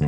[0.00, 0.06] は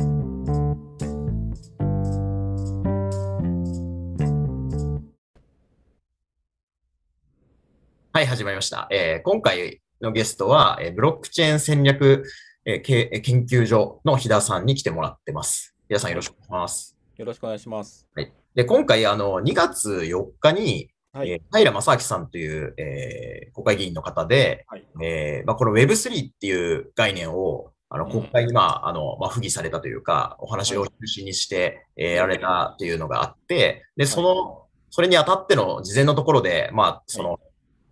[8.21, 8.87] い、始まりました。
[8.89, 12.23] えー、今回のゲストは、えー、ブロックチェーン戦略、
[12.65, 15.75] えー、研究所の日田さんに来てもらってます。
[15.89, 16.97] 日田さんよろしくお願いします。
[17.17, 18.07] よろしくお願いします。
[18.15, 18.33] はい。
[18.55, 37.39] で、今回、あの、2月4日に、はい、えー、平正明さんという、えー、国会議員の方で、はい、えー、まあ、この Web3 っていう概念を、あの、国会に、まあ、あの、まあ、不義されたというか、お話を中心にして、えー、やられたというのがあって、で、その、それにあたっての事前のところで、まあ、その、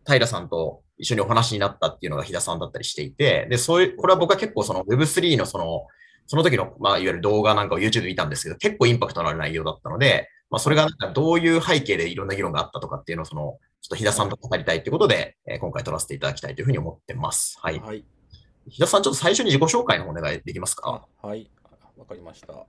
[0.07, 5.85] 平さんと一緒にお話になったっていうのが日田さんだったりしていて、で、そういう、これは僕は結構その Web3 のその、
[6.25, 17.57] その時の、まあ、いわゆる動画なんかを YouTube で見たんですけど、結構インパクトのある内容だったので、まあ、それがなんかどういう背景でいろんな議論があったとかっていうのを、その、ちょっと日田さんと語りたいということで、えー、今回撮らせていただきたいというふうに思ってます。
[17.61, 17.79] はい。
[17.79, 18.03] はい、
[18.67, 21.07] 日田さん、ちょっと最初に自己紹介のお願いできますか？
[21.21, 21.49] はい。
[21.97, 22.65] わかりました。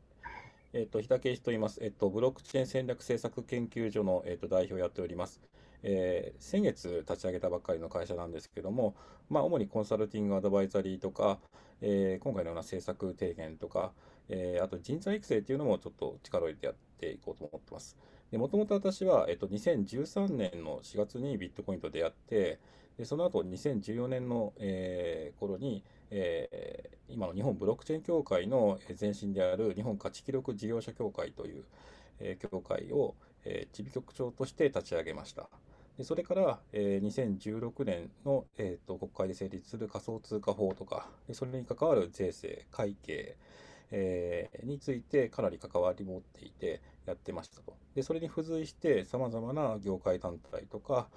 [0.73, 1.81] えっ、ー、と、日田圭一と言います。
[1.83, 5.41] えっ、ー、と、ブロックチェーン戦略政策研究所の、えっ、と、代表をやっております。
[5.83, 8.95] えー、先月立ち上げたばっかりの会社なんですけども、
[9.29, 11.39] まあ、主にコンサルティングアドバイザリーとか、
[11.81, 13.93] えー、今回のような政策提言とか、
[14.29, 17.97] えー、あと人材育成っていうのもちょっと力を入れてやっていこうと思ってます。
[18.33, 22.59] でもともと私は、えっと、2013年の4月にビットコインと出会って、
[22.97, 31.65] でその後2014年の、えー、頃に、えー、今の日本ブロックチェーン協会の前身である日本価値記録事業者協会という、
[32.21, 35.51] えー、協会を、えー、地備局長として立ち上げました。
[35.99, 43.37] でそれから、えー、2016年の、えーと、国会で成立する仮想通貨法とか、それに関わる税制、会計、
[43.91, 47.77] えー、についてかなり関わり持っていてやってましたと。
[47.95, 51.09] で、それに付随してさまざまな業界団体とか、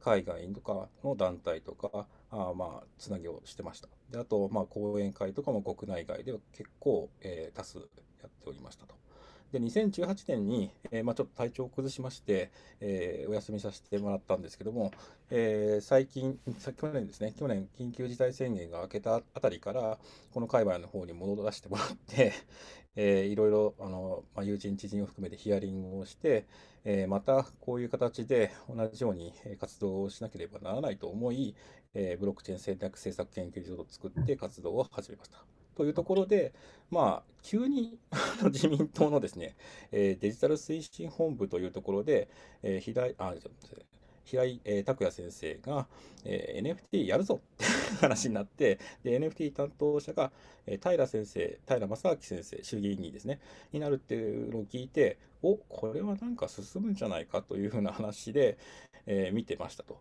[0.00, 3.88] 海外とかの団体とか、あまあ、つなぎをしてました。
[4.10, 7.84] で、あと、まあ、講演会とかも国内外では結構、えー、多数や
[8.28, 9.01] っておりましたと。
[9.52, 12.50] で、2018年に、えー、まあ、ちょっと体調を崩しまして、
[12.80, 14.92] えー、お休みさせてもらったんですけども、
[15.30, 16.38] えー、最近、
[16.80, 19.98] 去年ですね、去年、緊急事態宣言が明けたあたりから、
[20.32, 22.32] この界隈の方に戻らせてもらって、
[22.96, 26.46] えー、いろいろあの、まあ、友人、知人を含めてヒアリングをして、
[26.84, 31.54] えー、またこういう形で同じように活動をしなければならないと思い、
[31.94, 35.61] えー、ブロックチェーン戦略政策研究所を作って活動を始めました。
[35.74, 36.52] というところで、
[36.90, 37.98] まあ、急に
[38.44, 39.56] 自民党のですね、
[39.90, 42.28] えー、デジタル推進本部というところで、
[42.62, 43.34] えー、平井、あ、
[44.24, 45.86] 平井、え、拓也先生が、
[46.24, 47.64] えー、NFT やるぞって
[48.00, 50.32] 話になって、で、NFT 担当者が、
[50.66, 53.40] えー、平先生、平正明先生、衆議院議員ですね、
[53.72, 58.56] になるっていうのを聞いて、お、これはなんか進むんじゃないかというふうな話で、
[59.06, 59.98] えー、見てましたと。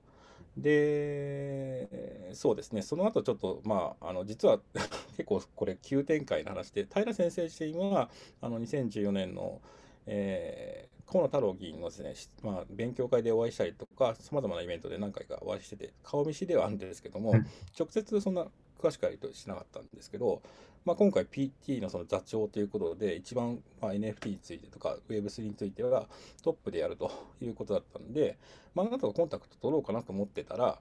[0.57, 4.59] で、そうですね、その後ちょっと、まあ、あの実は
[5.17, 8.09] 結構これ急展開の話で、平先生自身は
[8.41, 9.61] あの2014年の、
[10.07, 12.13] えー、河野太郎議員のですね、
[12.43, 17.33] まあ、勉強会でお会いしたりとか、さまざまなイベントで何回かお会いしてて、顔見知りではあるんですけども、
[17.77, 18.47] 直接そんな
[18.79, 20.41] 詳しくやりとしなかったんですけど、
[20.83, 26.07] まあ、今回 PT のその座長ということで、一番まあ NFT についてとか Web3 については
[26.43, 27.11] トップでやると
[27.41, 28.37] いうことだったんで、
[28.73, 30.79] まあ、なんとかコンタクト取ろうかなと思ってたら、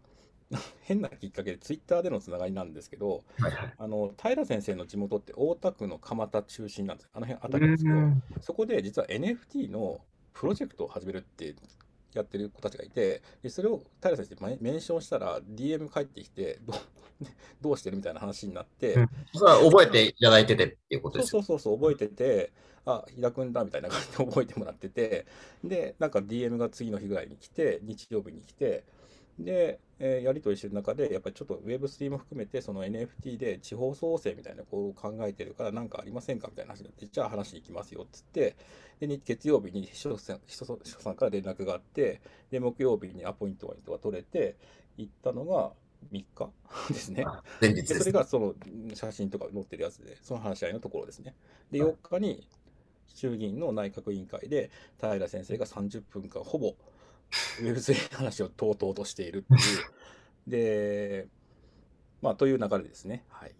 [0.83, 7.11] 変なきっかけでツイッターでのつながりなんですけど、はいはい、あの平先生の地元って大田区の蒲田中心なんです。
[7.13, 7.97] あの辺あたりですけど、
[8.41, 10.01] そこで実は NFT の
[10.33, 11.55] プロジェクトを始めるって
[12.15, 16.75] やってる子たちがいて、でそれを平先生メンションしたら DM 返ってきて、ど
[17.61, 22.53] どうしてるみたいな話になって、うん、それは覚えていただいててっていうことですそうそうそう、覚えてて、
[22.87, 25.27] あ、日田君だみたいな感じで覚えてもらってて、
[25.63, 28.85] で、なんか DM が次の日ぐらいに来て、日曜日に来て、
[29.45, 38.57] で、えー、やり取りしてる中で、やっぱりちょっと Web3 も含めて、その NFT で地方創生みたいなこう考えてるから、なんかありませんかみたいな話になって、じゃあ話に行きますよっつって、
[39.01, 42.21] で、月曜日に秘書さん秘書さんから連絡があって、
[42.51, 44.57] で、木曜日にアポイントが取れて、
[44.97, 45.73] 行ったのが
[46.13, 46.25] 3
[46.89, 47.25] 日ですね。
[47.61, 48.55] 前日でそれがその
[48.95, 51.35] 写真とか載ってるやつで、その話し合いのところですね。
[51.71, 52.47] で、4日に
[53.15, 54.71] 衆議院の内閣委員会で、
[55.01, 56.75] 平先生が30分間ほぼ、
[57.61, 60.51] ウェブ3の話をとうとうとしているっていう。
[60.51, 61.29] で、
[62.23, 63.25] まあ、という流れですね。
[63.29, 63.53] はい。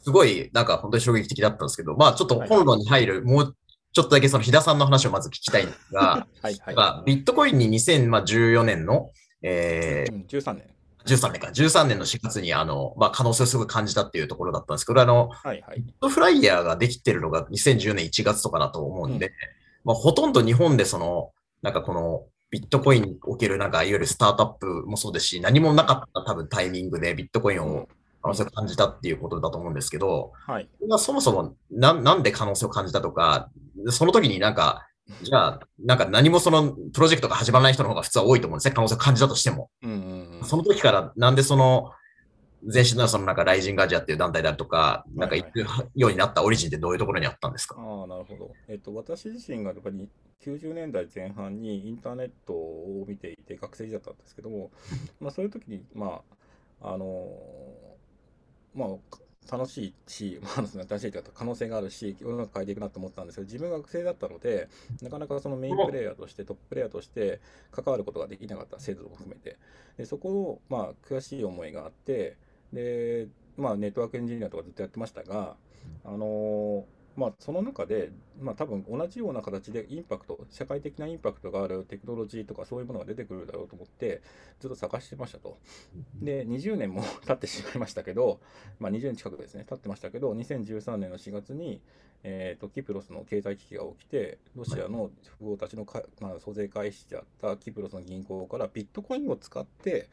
[0.00, 3.56] すごい、なんか本当に衝撃的だったんですけど、まあ、ちょっと本論に入る、はい、もう
[3.92, 9.10] ちょっとだけその日田さんの話をまず聞きたいんですが、 はいはい、まあ、ビットコインに2014年の、
[9.42, 10.64] えー、13年。
[11.04, 19.32] 13年か、13年の4月にあの、まあ、可能性をすごい感じたっていうところだったんですけど、あの、はいはい、ビットフライヤーができてるのが2010年1月とかだと思うんで、うん、
[19.84, 21.32] まあ、ほとんど日本でその、
[21.62, 27.88] なんかこの、ビットコインにおけるなんか、いわゆるスタートアップもそうですし、何もなかった多分タイミングでビットコインを
[28.22, 30.68] 可能性を感じたっていうことだと思うんですけど、はい、
[30.98, 33.50] そもそもななんで可能性を感じたとか、
[33.90, 34.86] その時になんか、
[35.22, 39.70] じゃあ、なんか何もそのプロジェクトが始まらない人の方が普通は多いと思うんですね、可能性を感じたとしても。
[39.82, 41.92] うんうんうん、その時からなんでその、
[42.62, 45.60] 前身のそのなんかライジングアジアっていう団体であるとか、なんか行く
[45.94, 48.52] ようになったオリジンってどういうところにあったんですか、ああ、なるほど。
[48.68, 50.08] えっと、私自身がやっぱり
[50.40, 54.70] 90年代前半にインターネットを見ていて学生時代だったんですけども、
[55.20, 56.22] まあそういう時に、ま
[56.80, 57.28] あ、あの
[58.74, 58.88] まあ、
[59.50, 64.68] 楽しいし、 まあ、楽しいというか可能性があるし、世の中変えていくなと思ったんですけど、自分が学生だったので、
[65.02, 67.40] なかなかそのメインプレイヤーとして、トッププレイヤーとして
[67.70, 69.56] 関わることができなかった、制度も含めて。
[69.96, 72.36] でそこを、まあ、悔しい思いがあって、
[72.72, 75.56] で、まあ、ネットワークエンジニアとかずっとやってましたが、
[76.04, 76.84] あの
[77.18, 84.22] まあ、その中で、まあ、多分同じような形でインパクト、社会的なインパクトがあるテクノロジーとかそういうものが出てくるだろうと思って、
[84.60, 85.58] ずっと探してましたと。
[86.22, 88.38] で、20年も 経ってしまいましたけど、
[88.78, 91.80] まあ、20年近くですね、経ってましたけど、2013年の4月に、
[92.22, 95.10] えーと、キプロスの経済危機が起きて、ロシアの
[95.40, 100.08] 富豪たちのか、まあ、租税回避であったキプロスの銀行からビットコインを使って、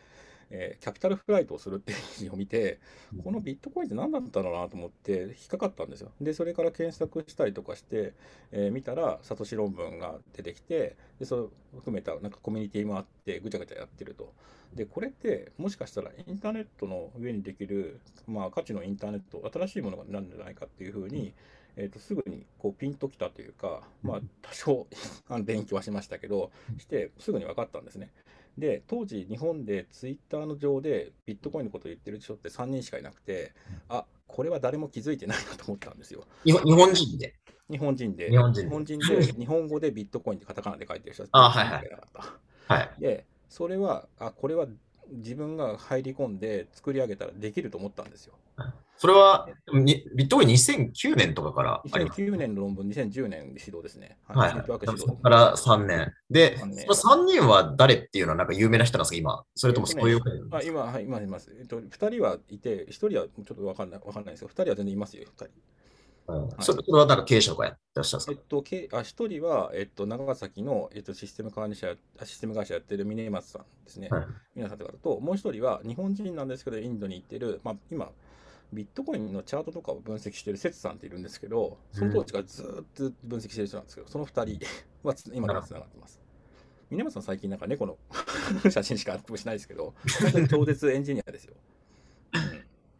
[0.51, 2.79] えー、キャピタルフライトをするっていう記事を見て、
[3.23, 6.11] このビットコインって何だったのかなと思って引っかかったんですよ。
[6.21, 8.13] で、それから検索したりとかして、
[8.51, 14.33] えー、見たら、サトシ論文が出てきて、で、それを含めたなんかコミュニティもあって、ぐちゃぐちゃやってると。
[14.73, 21.33] で、これってもしかしたらインターネットの上にできる、まあ、価値のインターネット、新しいものがなるんじゃないかっていうふうに、
[21.77, 24.87] えー、とすぐにこうピンときたというか、まあ、多少
[25.43, 28.11] 勉強はしましたけど、してすぐに分かったんですね。
[28.57, 33.53] で、当時、日本でツイッターの上でビットコインのことを言ってる人って3人しかいなくて、
[33.89, 36.23] あこれは誰も気づいてないなと思ったんですよ。
[36.43, 37.35] 日本人で？
[37.69, 41.89] 日本人で、日本人で、日本語でビットコインってカタカナで書いてる人あ、はいはい。
[42.67, 44.67] はい、で、それは、あ、これは
[45.11, 48.35] 自分が入り込んで作り上げたらできると思ったんですよ。
[48.97, 52.21] それは、ビットコイン2009年とかからあります。
[52.21, 54.17] 2009年の論文、2010年指導ですね。
[54.27, 54.53] はい。
[54.53, 56.13] はい、そこから3年。
[56.29, 59.43] で、3, 年その3人は誰っていうのはなんか有名な人なんですか、今。
[59.55, 60.21] それともそういう、
[60.51, 61.53] あ今、はい、今います。
[61.59, 65.45] えっと、2人はいて、1人はちょっとわかんない、わかんないですけど、2人は全然いますよ、2人。
[65.45, 65.55] うん
[66.59, 74.09] それはなんか経営者とかやってらっしゃるんですか、えっと、あ一人は、えっと、長崎の、えっと、システム管理者、システム会社やってる峰松さんですね。
[74.09, 74.25] はい、
[74.55, 78.11] 皆さんとかと、もう一人は日本人なんですけど、インドに行ってる、まあ、今、
[78.73, 84.65] ビットコインのチャートとかを分析してる節さんっているんですけど、その当時からずっと分析してる人なんですけど、その2人
[85.03, 86.21] は今からつながってます。
[86.89, 87.97] 峰松さん最近なんか猫の
[88.69, 91.53] 写真しかアップしないですけど、 本当に超絶エンジニアですよ。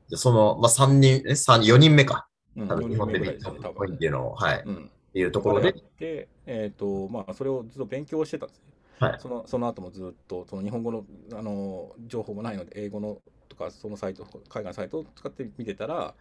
[0.09, 2.27] うん、その、まあ、3人、え、3、4人目か。
[2.56, 3.95] うん、4人目ぐらいですね、多分。
[3.95, 4.63] っていうのを、はい。
[4.65, 5.73] うん、っていうところで。
[6.00, 8.75] で、えっ、ー、と、まあ、それをずっと勉強してたんですね。
[9.00, 16.13] はい、そのその後もずっとその日本語のあの情報もないので英語のとかそのサイト海外のサイトを使って見てたら、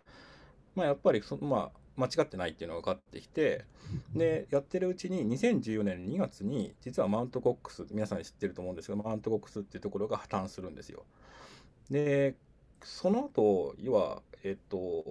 [0.74, 3.64] まあ、やっぱりそ、まあ、間違ってないっていうのが分かってきて
[4.14, 11.04] でやってるうちに2014年2月に実はマウントコックス皆さん知ってると思うんですけどマウントコックスっていうところが破綻するんですよ。
[11.90, 12.34] で
[12.82, 15.04] その後要はえっと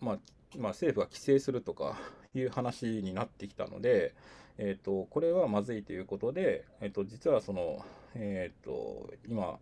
[0.00, 0.18] まあ
[0.58, 1.96] まあ、政府が規制するとか
[2.34, 4.14] いう話になってきたので、
[4.62, 7.82] えーと、これはまずいということで、えーと、実はその、
[8.14, 9.58] えーと、今、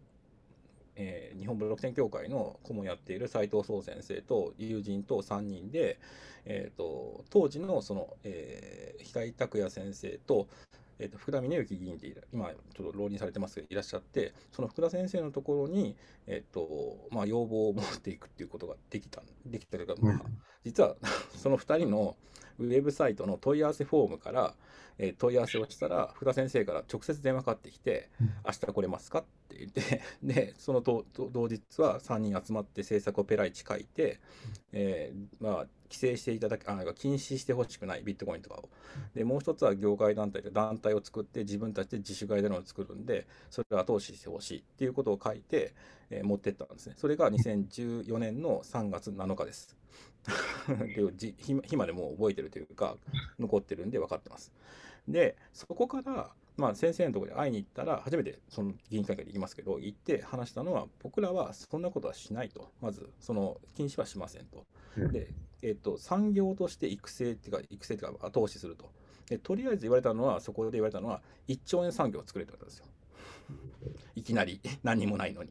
[0.96, 6.00] え、日本ブロックチェーン協会の顧問やっている斉藤壮先生と友人と3人で、
[6.46, 10.48] えー、と当時のその、えー、平井拓也先生と
[10.98, 20.22] えーと、福田峰之議員って今ちょっと浪人されてますけどいらっしゃってその福田先生のところに、えーとまあ、要望を持っていくっていうことができたできたというか、まあ、
[20.64, 20.96] 実は
[21.36, 22.16] その2人の
[22.58, 24.54] ウェブサイトの問い合わせフォームから、
[24.98, 28.10] えー、問い合わせをしたら福田先生から直接電話かかってきて
[28.44, 31.04] 「明日来れますか?」って言って でその同
[31.48, 34.20] 日は3人集まって制作をペライチ書いて、
[34.72, 38.68] えー、まあ規制していただけ、あ禁止してほしくないビットコインとかを。
[39.14, 45.74] で、もう一つは業界団体で団体を作って自分たちで自主外でのを作るんで、それを後押ししてほしいっていうことを書いて、
[46.10, 46.94] えー、持ってったんですね。
[46.96, 49.76] それが2014年の3月7日です。
[51.70, 52.96] 今でも覚えてるというか、
[53.38, 54.52] 残ってるんで分かってます。
[55.06, 64.66] で、そこから、まあ、先生のところに会いに行ったら、初めてその議員会館で行きますけど、行って話したのは、僕らはそんなことはしないと、まず、その禁止はしませんと。
[64.96, 68.90] で、えっと、産業として育成っていうか、育成っていうか、後押しすると。
[69.28, 72.84] で、とりあえず言われたのは、そこで言われたのは、1兆円産業を作れって言われたんですよ。
[74.14, 75.50] いきなり、何にもないのに。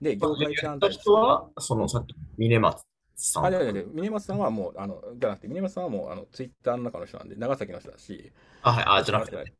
[0.00, 0.90] で、業界団体。
[0.90, 2.84] 人は、そのさっき、峰松
[3.16, 3.46] さん。
[3.46, 8.32] あ、いやいや、峰松さんはもう、あの、じゃなくて、峰松さんはもう、あの、ツイッターの中の人なんで、長崎の人だし。
[8.62, 9.52] あ、はい、あ、じゃなくて、はい、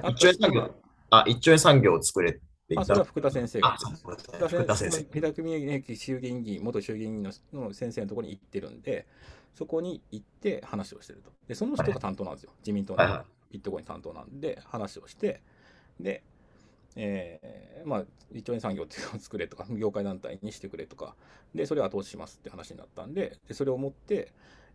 [0.00, 0.74] 1兆円産業、
[1.10, 2.40] あ、1兆円産業を作れ
[2.76, 3.76] あ、それは福田先生が。
[3.76, 5.02] 福田先生。
[5.02, 9.06] 福田組駅衆議院議員、元衆議院議員の先生のところに行ってるんで、
[9.54, 11.30] そこに行って話をしてると。
[11.48, 12.52] で、その人が担当なんですよ。
[12.60, 15.42] 自民党のビットコイン担当なんで、話をして、
[15.98, 16.22] で、
[16.96, 21.14] えー、まあ、1兆円産業っていうのを作れとか、業界団体にしてくれとか、
[21.54, 24.32] で、それを後押ししますって話になったんで、でそれを持って、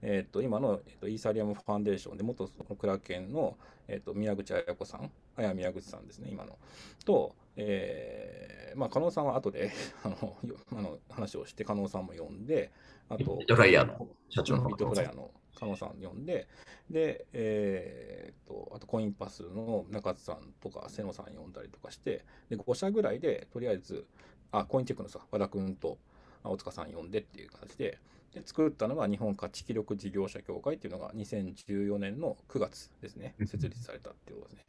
[0.07, 3.57] えー、と今の、えー、とイーサリアムファンデーションで、元そのクラケンの、
[3.88, 6.59] えー、と宮口彩子さん、あや宮口さんですね、今の、
[7.03, 9.71] と、えー、まあ、加納さんは後で
[10.05, 10.38] あの
[10.74, 12.71] あの話をして、加納さんも呼んで、
[13.09, 16.47] あと、ビットフライヤーの社長のビットフライヤーの加納さん呼んで、
[16.91, 24.05] で、えー、と、あとコインパスの中津さんとか、瀬野さん呼んだりとかして、で、5社ぐらいで、とりあえず、
[24.51, 25.97] あ、コインチェックのさ、和田君と
[26.43, 27.97] 大塚さん呼んでっていう形で、
[28.36, 34.65] で作ったのが日本価値記録事業者協会っていうのが2014年の9月ですね、設立されたっていうことですね。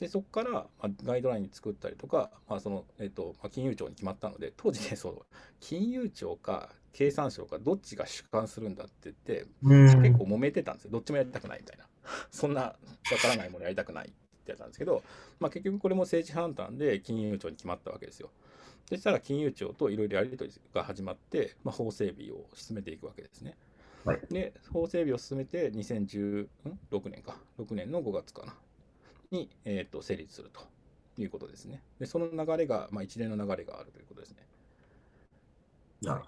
[0.00, 5.22] でそこから、まあ、ガイドライン作ったりとか、まあそのえーとまあ、金融庁に決まったので当時ねそう
[5.60, 10.90] 金融庁か経産省かどっちが主管するんだって言って結構揉めてたんですよ。
[10.90, 11.86] どっちもやりたくないみたいな。
[12.30, 12.76] そんなわ
[13.22, 14.12] からないものやりたくないっ
[14.44, 15.02] てやったんですけど、
[15.38, 18.30] まあ、結局これも政治判断で金融庁に決まったわけですよ。
[18.90, 23.56] そしたら金融庁といろいろやり取りが始まって、まあ、法整備を進めていくわけですね。
[24.04, 26.48] はい、で法整備を進めて2016
[27.10, 28.54] 年か6年の5月かな
[29.30, 30.62] に、えーと、成立すると
[31.20, 31.82] いうことですね。
[32.00, 34.46] でその流れが、まあ、一連の流れがあるということですね。
[36.02, 36.22] なる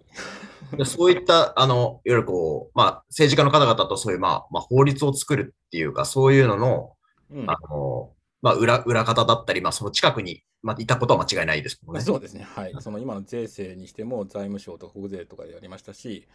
[0.71, 0.85] ほど。
[0.85, 6.93] そういった、あの、いわゆるこう、まあ、政治家の方々とそういう、まあ、まあ、法律を作るっていうか、そういうのの、
[7.31, 12.03] うん、あの、まあ、裏、裏方だったり、まあ、その近くに、まあ、いたことは間違いないですもんね。
[12.03, 12.47] そうですね。
[12.55, 12.75] はい。
[12.81, 16.29] その今の税制にしても、財務省とか国税とかでやりましたし、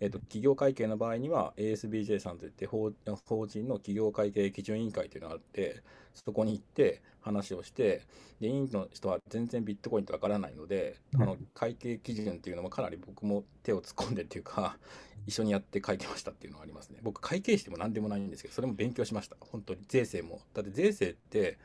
[0.00, 2.92] えっ、ー、と、企業会計の場合には、ASBJ さんといって法、
[3.26, 5.82] 法人の企業会計基準委員会というのがあって、
[6.14, 8.02] そこに行って話をして、
[8.40, 14.78] で、委員の人は全然ビットコインってわからないので、あの、会計基準っていうのもかなり僕も手を突っ込んでっていうか、
[15.26, 17.00] 一緒にやって書いてましたっていうのがありますね。
[17.02, 19.36] 僕、会計士でも何でもないんですけど、それも勉強しました。
[19.40, 19.80] 本当に。
[19.88, 20.40] 税制も。
[20.54, 21.58] だって税制って、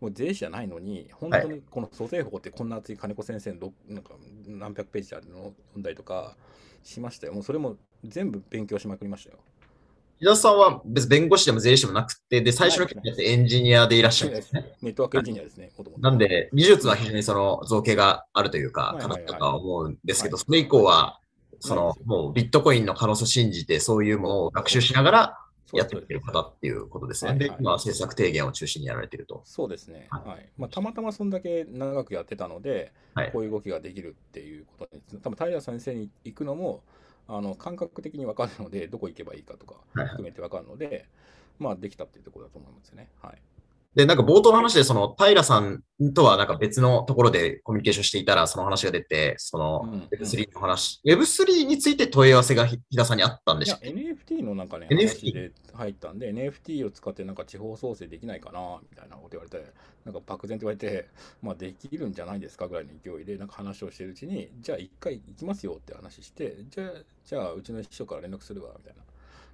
[0.00, 4.14] もう税理士じゃないのに、本当にこの租税法ってこんな厚い金子先生のなんか
[4.46, 6.36] 何百ページあるのを読んだりとか
[6.82, 7.34] しましたよ。
[7.34, 9.38] もうそれも全部勉強しまくりましたよ。
[10.22, 14.74] 伊田さんは別弁護士でも税理士でもなくて、で、最初の時ってエンジニアでいらっしゃるんですね。
[14.82, 15.70] ネットワークエンジニアですね。
[15.98, 21.20] なんで、技術は非常にその造形があるというか、かなとか思うんですけど、それ以降は、
[21.60, 25.39] その、もうビットコインの可能性を信じて、そういうものを学習しながら、
[25.72, 27.34] やっている方っていうことですね。
[27.34, 29.42] で、今、政策提言を中心にやられていると。
[29.44, 30.08] そうですね。
[30.10, 30.48] はい。
[30.56, 36.82] まあ、たまたまそんだけ長くやってたので、はい、こういう動きができるっていうことに、多分平先生に行くのも、
[37.28, 41.04] あの感覚的に分かるので、どこ行けばいいかとか含めて分かるので、はい、
[41.58, 43.08] まあ、できたっていうところだと思いますね。
[43.22, 43.38] はい。
[43.94, 45.82] で、なんか冒頭の話で、その、平さん
[46.14, 59.72] とはなんか別のところでコミュニケーションしていたら、その話が出て、その、Web3 の話、うん、Web3 について問い合わせが日田さんにあったんでしょ ?NFT のなんかね、NFT で入ったんで、NFT を使ってなんか地方創生できないかな、みたいなこと言われて、
[60.04, 61.08] なんか漠然と言われて、
[61.42, 66.92] まあできるんじゃないですかぐらいの勢いで、なんか話をしてるうちに、じゃあ一回行きますよって話して、じゃあ、
[67.24, 69.02] じゃあうちの秘書から連絡するわ、みたいな。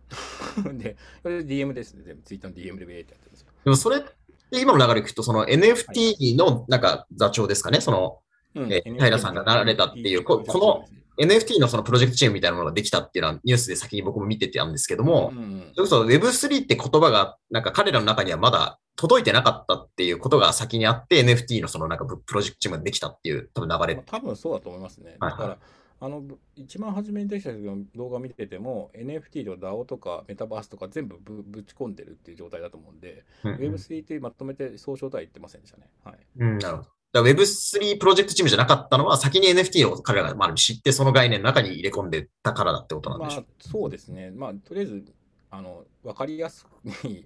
[0.78, 3.46] で、それで DM ですね、全部ツイッターの DM でベーってやってるんですよ。
[3.64, 4.04] でもそれ
[4.50, 8.18] で、今の流れ聞くと、その NFT のなんか座長ですかね、その、
[8.54, 10.84] うん、えー、平さんがなられたっていう、ここの
[11.18, 24.02] NFT のそのプロジェクトチームみたいなものができたっていうのはニュースで先に僕も見ててたんですけども、うんうん、それこそ Web3 って言葉がなんか彼らの中にはまだ届いてなかったっていうことが先にあって NFT のそのなんかプロジェクトチームができたっていう多分流れ。
[24.04, 25.16] 多分そうだと思いますね。
[25.18, 25.58] だから、はい
[25.98, 26.22] あの
[26.56, 27.50] 一番初めにできた
[27.94, 35.88] 動画見てても NFT と DAO とかメタバースとか全部ぶぶち込んでるっていう状態だと思うんで、うんうん、Web3 ってまとめて総称体言ってませんでしたね。
[36.04, 36.18] はい。
[36.38, 37.22] うん、なるほど。
[37.22, 44.32] Web3 プロジェクトチームじゃなかったのは、先に NFT を彼らがまあ知って、その概念の中に入れ込んでたからだってことなんでしょう、まあ、そうですね。
[44.32, 45.04] まあ、とりあえず、
[45.50, 46.68] あの分かりやすく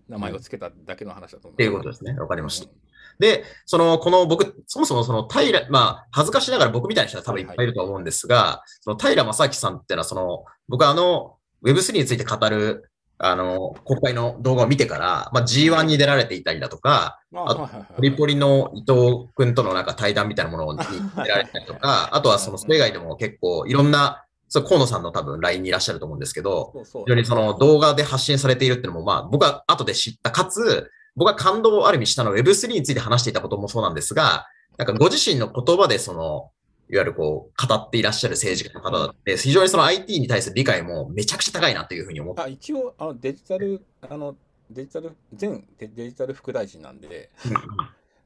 [0.09, 1.55] 名前を付けただけの話だと思います。
[1.55, 2.13] っていうことですね。
[2.21, 2.67] わかりました。
[2.67, 12.91] うんで、その、この僕、そもそもその平、まあ、恥ずかしながら僕みたいな人は多分いっぱいいると思うんですが、はいはい、その平正明さんっていうのは、その、僕はあの、Web3 について語る、
[13.23, 20.79] あの、国会の動画を見てから、まあ、G1 に出られていたりだとか、あと、ポリポリの伊藤君とのなんか対談みたいなものに
[21.23, 36.51] 出られたりとか、あとはその、それ以外でも結構いろんな、そう、河野さんの多分 LINE にいらっしゃると思うんですけど、非常にその動画で発信されているっていうのも、まあ、僕は後で知った、かつ、僕は感動をある意味したのは Web3 について話していたこともそうなんですが、なんかご自身の言葉でその、
[36.89, 42.43] いわゆるこう、語っていらっしゃる政治家の方だって、非常にその IT に対する理解もめちゃくちゃ高いなというふうに思って。
[42.43, 44.37] あ一応あの、デジタル、あの、
[44.71, 47.31] デジタル、全デジタル副大臣なんで、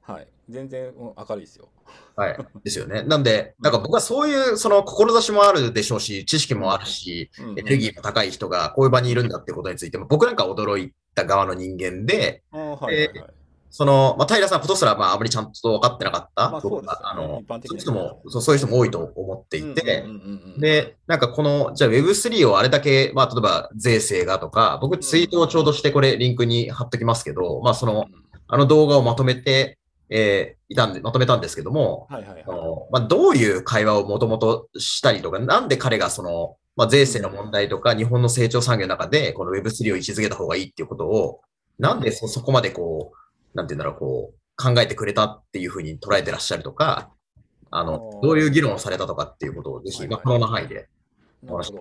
[0.06, 0.28] はい。
[0.50, 1.68] 全然明るいですよ。
[2.14, 2.38] はい。
[2.62, 3.02] ですよね。
[3.02, 12.42] なんで、なんか僕はそういう、その、志もあるでしょうし、知識もあるし、エネルギーも高い人がこういう場にいるんだってことについても、僕なんか驚いた側の人間で、
[13.70, 16.50] その、まあ、平さんことすら、まあ、あまりちゃんと分かってなかった？
[16.50, 20.04] まあ、そうです、ね、あの、そういう人もそう、そういう人も多いと思っていて、
[20.58, 28.06] で、なんかこの、じゃあ Web3 をあれだけ、まあ、例えば税制がとか、僕ツイートをちょうどしてこれリンクに貼っときますけど、まあ、その、
[28.46, 29.78] あの動画をまとめて、
[30.10, 32.44] えー、いたんで、まとめたんですけども、はいはいはい、
[32.90, 41.40] まあ、どういう会話をもともとしたりとか、なんで彼がその、まあ、税制の問題とか、日本の成長産業の中で、この Web3 を位置づけた方がいいっていうことを、
[41.78, 47.10] なんでそ、そこまでこう、なんて言うんだろう、こう、考えてくれたっていうふうに捉えてらっしゃるとか、
[47.70, 50.88] あの、どういう議論をされたとかっていうことをぜひ、まあ、可能な範囲で
[51.46, 51.72] お話し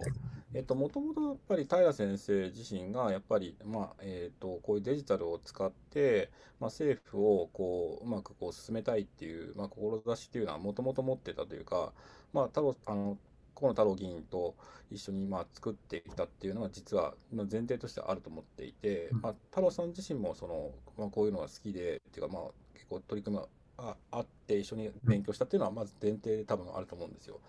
[0.54, 6.30] えっと、もともとやっぱり平先生自身がやっぱり、まあえっと、こういうデジタルを使って、
[6.60, 11.92] まあ、政府をこううまくこう進めたいっていう、まあ、志っていうのはもともと持ってたというか、
[12.34, 13.18] まあ、太郎あの
[13.56, 14.56] 河野太郎議員と
[14.92, 22.44] 一緒にまあ作ってきたっていうのは実は前提としてあると思っていて、まあ、太郎さん自身もその、まあ、こういうのが好きでっていうかまあ
[22.74, 23.44] 結構取り組み
[23.78, 27.40] があって一緒に勉強したっていうのはまず前提で多分あると思うんですよ。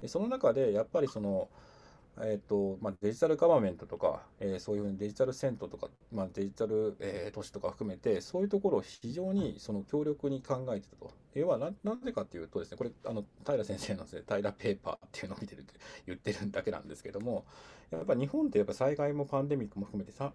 [0.00, 1.48] でその中でやっぱりその
[2.18, 11.12] えーとまあ、デジタルガバメントとか、えー、そういうふうにデジタルセントとか、まあ、デジタル、えー、都市とか含めて、そういうところを非常にその強力に考えてたと。
[11.34, 15.74] 要はな、なぜかというとですね、これ、あの平先生のです、ね、平ペーパーっていうのを見てるって
[16.06, 17.44] 言ってるだけなんですけども、
[17.90, 20.32] やっぱ日本ってやっぱ災害もパンデミックも含めてさ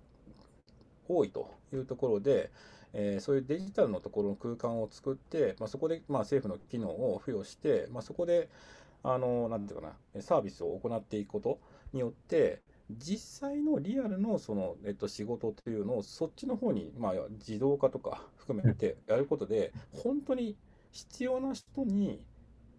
[1.07, 2.51] 多いというところで、
[2.93, 8.49] えー、そういうデジタルのところの空間を作って、まあ、そこで、まあ、政府の機能を付与して、まあ、そこで、
[9.05, 11.59] あの、なんていうかな、サービスを行っていくこと
[11.93, 20.55] によって、実際のリアルのその、えっと、仕事というのをそっちの方に、まあ、自動化とか含めてやることで、本当に
[20.91, 22.21] 必要な人に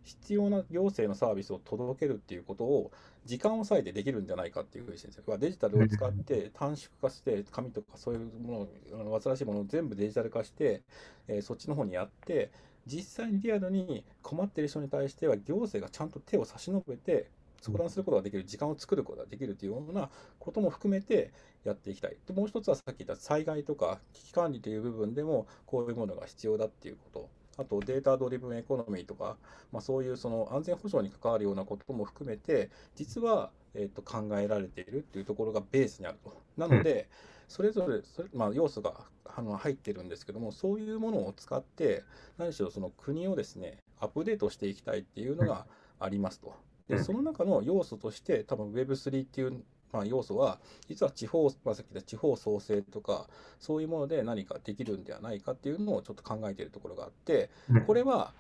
[0.06, 2.92] 必要な行政のサービスを届けるっていうことを
[3.25, 5.38] 時間を割いてできるんじゃないかっていうふうにしてるんですよ。
[5.38, 10.83] デジタルを使って短縮化して、紙とかそういうもの、煩わしいものを全部デジタル化して、
[11.26, 12.53] えー、そっちの方にやって、
[12.87, 17.29] 実際にリアルに困ってる人に対しては行政がちゃんと手を差し伸べて
[17.61, 21.33] 相談することができる、時間を作ることができるというようなことも含めて
[21.64, 22.16] やっていきたい。
[22.27, 27.29] でもう一つはさっき言った災害とか危機管理という部分でもこういうものが必要だっていうこと。
[27.59, 29.38] あとデータドリブンエコノミーとか、
[29.72, 36.35] まあ、そういうその安全保障に関わるようなことも含めて、実は、えー、と考えられているっていうところがベースにあると。
[36.59, 37.09] なので、
[37.48, 42.04] それぞれそれ、まあ、要素があの入ってるんですけども、そういうものを使って、
[42.38, 45.66] 何しろその国をですね、アップデートしていきたいっていうのが
[45.98, 46.54] ありますと。
[46.88, 53.28] で、その中の要素として、多分 Web3 っていうまあ、要素は、実は地方、まあ、さっき言った地方創生とか、
[53.59, 57.50] そういうもので何かできるんではないかっていうのをちょっと考えているところがあって、
[57.87, 58.35] これは、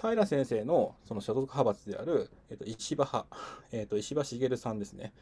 [0.00, 3.26] 平先生のその所属派閥である、えっと、石破派、
[3.72, 5.12] えっと、石破茂さんですね。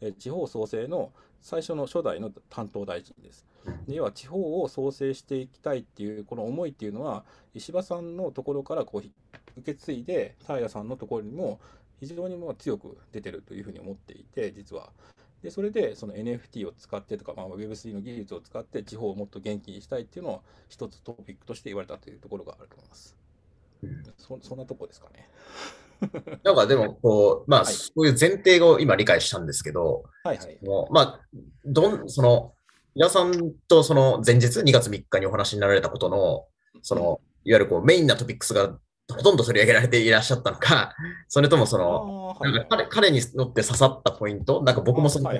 [0.00, 3.46] え地方創生の最初の初代の担当大臣です。
[3.86, 11.60] で要は地方を創生していきたいっていうこの思いっていうのは石破さんのところからこう受け継いで平さんのところにも
[12.00, 14.90] 非常にも強く出てるというふうに思っていて実は。
[15.42, 23.16] でそれでその NFT を使ってとか、まあ、Web3 の技術を使って地方をもっと元気にしたいっていうのを一つトピックとして言われたというところがあると思います。
[24.18, 25.28] そそんなとこですかね。
[26.44, 30.58] なんかでも、こう、まあ、はい、そういう前提を今理解したんですけど、はいはい。
[30.90, 31.20] まあ、
[31.64, 32.52] どん、その、
[32.94, 36.46] 皆さんとその前日、2月3日にお話になられたことの、
[36.82, 38.78] その、いわゆるこうメインなトピックスが
[39.12, 40.94] ほとんど取り上げられていらっしゃったのか、
[41.28, 45.30] それともその、なんか彼彼に乗って刺さったポイント、なんか僕もその、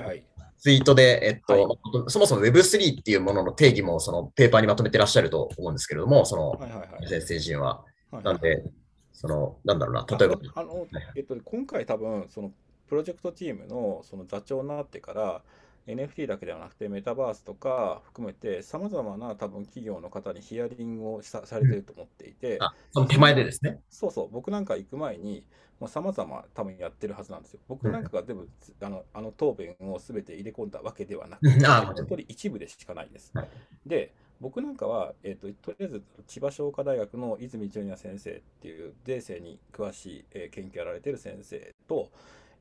[0.59, 1.59] ツイートで、えっと、は
[2.07, 6.59] い、そもそも Web3 っていうものの定義もそのペーパーにまとめてらっしゃると思うんですけれども、その、
[7.07, 7.83] 先生陣は。
[8.23, 8.63] なんで、
[9.17, 10.39] その、なんだろうな、例えば。
[10.53, 12.51] あの、えっと、今回多分、その、
[12.87, 15.41] プロジェクトチームのその座長になってから、
[15.87, 23.79] NFT だけではなくてメタバースとか含めてさまざまな多分企業の方にヒアリングをさされてると思っていて、あその手前でですね？
[23.89, 25.45] そうそう僕なんか行く前に
[25.85, 27.61] さまざ、ま多分やってるはずなんですよ。
[27.69, 28.49] 僕なんかが全部、
[28.81, 33.49] あのあの答弁を全て入れ込んだわけではなくて本当に一部でしかないです、はい、
[33.85, 42.11] で僕なんかは、えーと、とりあえず千葉商科大学の泉純也先生っていう税制に詳しい、えー、研究やられてる先生と,、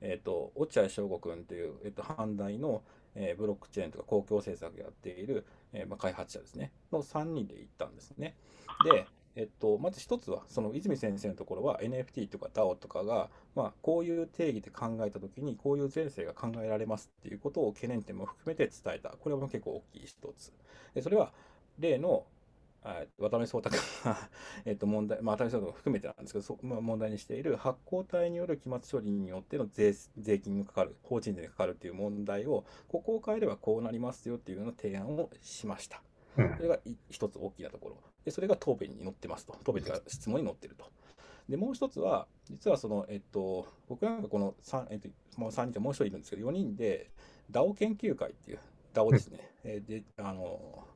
[0.00, 2.82] えーと、落合翔吾君という、えーと、と阪大の、
[3.14, 8.36] えー、ブロックチェーンとか公共政策やっている、えーまあ、開発者ですね、の3人で行ったんですね。
[8.84, 19.10] で、えっと、まず一つは、その泉先生のところは NFT とか DAO とかが、まあ、こういう定義で考えたときに、こういう前世が考えられますっていうことを懸念点も含めて伝えた。
[19.10, 20.52] これは結構大きい一つ。
[20.94, 21.34] でそれは、
[21.78, 22.26] 例の
[23.18, 24.28] 渡辺壮太君が
[24.64, 36.02] えっと問題、まあ、渡辺壮太君含めてなんですけど、そまあ、問題にしている発行体による期末処理によっての税税金がかかる、法人税がかかるっていう問題を、ここを変えればこうなりますよっていうような提案をしました。
[36.36, 37.96] それが一つ大きなところ。
[38.24, 39.56] で、それが答弁に載ってますと。
[39.64, 40.84] 答弁というか質問に載ってると。
[41.48, 45.08] で、もう一つは、実はその、えっと、僕なんかこの3、えっと、
[45.40, 47.10] もう3人ともう一人いるんですけど、4人で
[47.50, 48.58] DAO 研究会っていう、
[48.92, 49.50] DAO ですね。
[49.64, 50.86] えで、あの、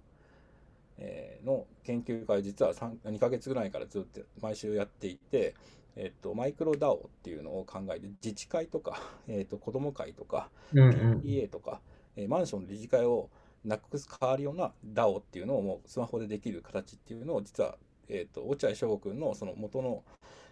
[1.00, 5.54] えー、の研究会、実は3 2ヶ月ぐらいからずっと毎週やっていて、
[5.96, 11.80] えっと、マイクロ DAO っていうのを考えて、自治会とか、 えっと、子ども会とか、PTA とか、
[12.16, 13.30] えー、マンションの理事会を
[13.64, 17.76] なくす変わるような DAO っていうのをもうスマホでできる形っていうのを実は、
[18.08, 20.04] えーと、落合翔吾君のその元の、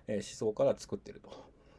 [0.07, 1.31] えー、思想から作ってると。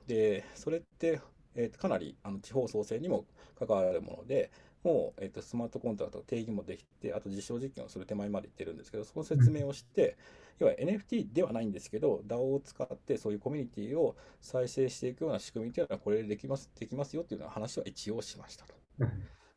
[0.08, 1.21] でそれって、
[1.53, 3.25] えーと、かなりあの地方創生にも
[3.60, 4.49] 関わるもので
[4.84, 10.18] もう、えーと、スマートコントラクト定義もできてあと実証実験をする手前までいってるんですけどその説明をして、
[10.60, 18.74] 要は NFT ではないんですけど DAO を使ってそういうコミュニティを再生していくような仕組みというのはこれでできますできますよっていうう話は一応しましたと。
[19.06, 19.08] っ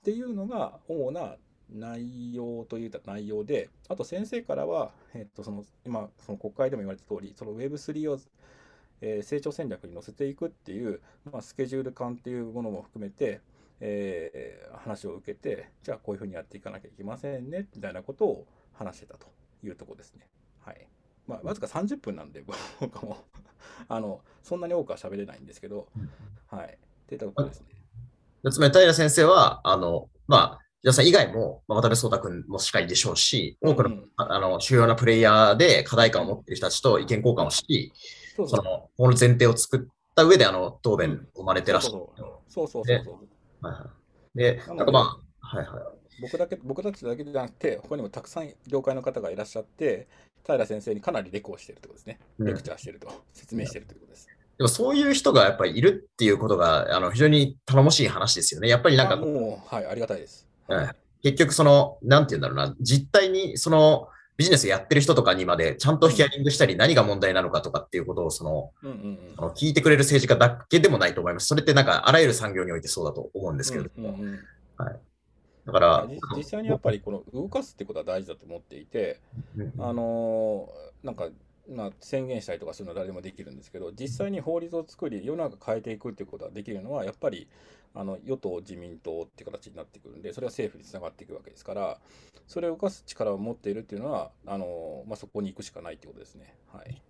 [0.04, 1.36] ていうのが主な
[1.74, 8.18] 内容といった内容で、あと先生からは、えっと、その今、その国会でも言われた通り、その Web3 を、
[9.00, 13.40] えー、成長戦略に載せていくっていう、まあ、スケジュール感っていうものも含めて、
[13.84, 19.26] えー、話を受けて、じゃあこういうふうにやっていかなきゃいけませんね、みたいなことを話してたと
[19.64, 20.28] いうところですね。
[20.60, 20.86] はい。
[21.26, 22.44] まあ、わずか30分なんで、
[22.80, 23.18] 僕も
[23.88, 25.88] あの、そんなに多くは喋れないんですけど、
[26.46, 26.66] はい。
[26.66, 26.76] っ
[27.08, 28.50] てところですね。
[28.52, 37.92] つまり平先生は、あの、まあ、皆さん以外も、まあ、渡辺壮太君もしかりでしょうし、多くの,、あの主要なプレイヤーで課題感を持っている人たちと意見交換をし、
[38.34, 39.80] そのこの前提を作っ
[40.16, 42.04] た上であの答弁生まれてらっしゃる。
[42.48, 43.31] そうそうそうそう
[43.62, 43.90] はいは
[44.34, 45.82] い、で、なんかまあ、はいはい。
[46.20, 50.08] 僕だけ僕たちだけじゃなくて、他にもたくさん業界の方がいらっしゃって、
[50.44, 52.20] 平先生にかなりレコをしているということですね。
[52.38, 54.28] レクチャーしていると、説明しているということです。
[54.58, 58.68] でもそういう人がやっぱりいるっていうことがあの非常に頼もしい話ですよね。
[58.68, 59.16] やっぱりなんか。
[59.16, 60.46] もう、はい、ありがたいです。
[61.22, 68.72] 結局その、なんて言うんだろうな、実態にそのビジネスやってる人とかにまでちゃんとヒアリングしたり何が問題なのかとかっていうことをその、
[69.36, 71.46] の聞いてくれる政治家だけでもないと思います。
[71.46, 74.16] それってなんかあらゆる産業においてそうだと思うんですけれども。
[74.76, 75.00] はい。
[75.64, 79.20] だから実際にやっぱりこの動かすってことは大事だと思っていて、
[79.78, 80.68] あの
[81.04, 81.28] なんか
[81.70, 87.48] まあ、宣言したりとかするのは誰でもできるんですけど実際に法律を作り世の中変えていくっていうことができるのはやっぱり
[87.94, 91.98] あの与党自民党っていう形になってくるんでそれは政府につながっていくわけですから
[92.46, 96.54] それを動かす力を持っているっていうのはあの、まあ、そこに行くしかないってことですね。
[96.72, 97.02] はい。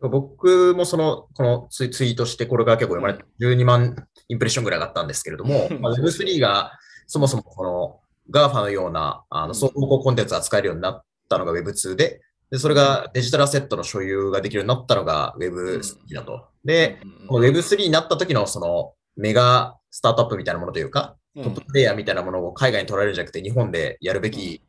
[0.00, 3.96] 僕もその、このツイートしてこれが結構読まれて、12万
[4.28, 6.72] インプレッションぐらいがあったんですけれども、まあ、Web3 が
[7.06, 16.48] そもそもこの GAFA のようなあの総合コンテンツを扱えるようになったのが Web2 で、で、それがデジタルアセットの所有ができるようになったのが Web3 だと。
[16.64, 24.60] で、この Web3 になった時のそのメガスタートアップみたいなものというか、トッププレイヤーみたいなものを海外に取られるんじゃなくて、日本でやるべき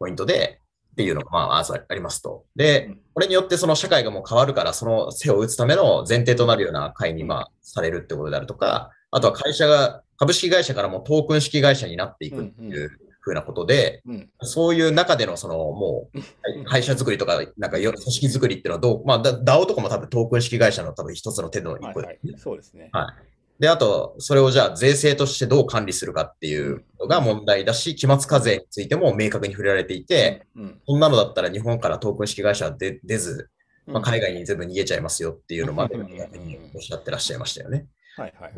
[0.00, 0.58] ポイントで、
[0.90, 2.44] っていうのが、まあ、ありますと。
[2.56, 12.90] で、これによってその社会がもう変わるから、その背を打つための前提となるような会に、まあ、されるってことであるとか、あとは会社が、株式会社からもトークン式会社になっていくっていう
[13.20, 22.90] ふうなことで、うん、そういう中でのそのもう会社作りとか、なんか組織作りっていうのはどう、まあ、DAO とかも多分トークン式会社の多分一つの手の一個で、はいはい、そうですね。
[22.92, 23.31] はい。
[23.62, 33.50] で、あと、それをじゃあ税制としてどう管理するかっていうのが問題だし、期末課税についても明確に触れられていて、うん、こんなのだったら日本からトークン式会社は出ず、
[33.86, 37.86] まあ、海外に全部逃げちゃいますよっていうのまでおっしゃってらっしゃいましたよね。
[38.16, 38.52] はいはい。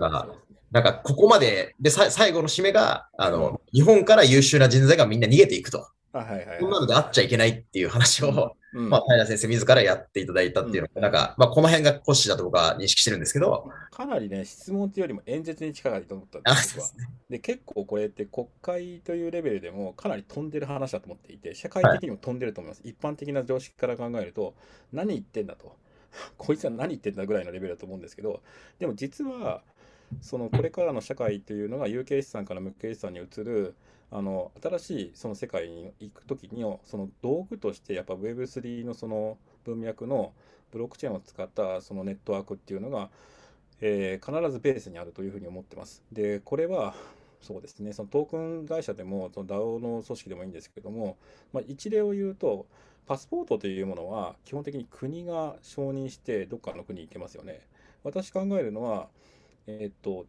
[0.73, 5.87] なんか、ここまで、で、最後の締めが、あの、日本から優秀な人材がみんな逃げていくと。
[6.15, 13.71] はいはいはい、こんなのであっちゃいけないっていう話を、うん、まあ、平先生自らやっていただいたっていうのが、うん、なんか、まあ、この辺が骨子だと僕は認識してるんですけど。
[13.91, 16.91] かなりね、質問っていうよりも演説に近いと思ったんです僕は。
[17.31, 22.83] で、結構これって国会というレベルでもかなり飛んでる話だと思っていて、社会的にも飛んでると思います。
[22.83, 24.55] はい、一般的な常識から考えると、
[24.93, 25.77] 何言ってんだと。
[26.37, 28.43] こいつは何言ってんだぐらいのレベルだと思うんですけど、
[28.79, 29.63] でも実は、
[30.21, 33.75] そのこれからの社会というのが有形資産から無形資産に移る
[34.15, 40.33] あの新しいその世界に行く時にその道具としてやっぱ Web3 のその文脈の
[40.71, 43.11] ブロックチェーンを使ったそのネットワークっていうのが、
[43.81, 46.05] えー、必ずベースにあるというふうに思ってます。
[46.13, 46.95] でこれは
[47.41, 51.17] そうですねそのトークン会社でもその DAO の組織でもいいんですけども、
[51.53, 52.67] まあ、一例を言うと
[53.07, 57.67] パスポートというものは基本的に国が承認してどっかの国に行けますよね。
[58.05, 59.09] 私考えるのは
[59.67, 60.27] えっ、ー、と、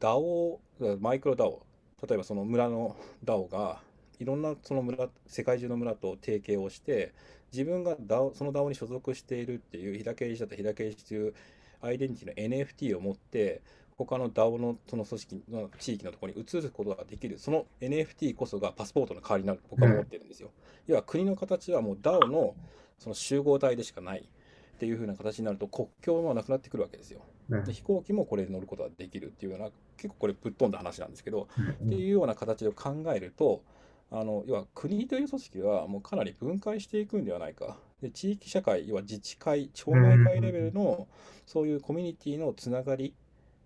[0.00, 0.58] DAO、
[1.00, 1.60] マイクロ DAO、
[2.02, 3.80] 例えばその村の DAO が、
[4.18, 7.14] いろんなその村、世界中の村と提携をして、
[7.52, 11.34] 自分が DAO その DAO に所属しているっていう、平刑事だった平刑事という
[11.80, 13.62] アイデンティティの NFT を持って、
[13.96, 20.48] 他の DAO のその組織の地域のところに移ることができる、その NFT こそがパスポートの代わりになると僕は思ってるんですよ。
[20.48, 22.54] うん、要は国の形はもう DAO の
[22.98, 24.28] その集合体でしかない
[24.76, 27.20] っていう風な形になると国境はなくなってくるわけですよ。
[27.48, 31.48] で飛行機もこれで乗ることができるっていうような結構これぶっ飛んだ話なんですけど、
[31.84, 33.62] っていうような形を考えると
[34.10, 37.78] あの要は国という組織はもうかなり分解していくんではないか。
[38.02, 41.08] で地域社会要は自治会町内会レベルの
[41.46, 43.14] そういうコミュニティのつながり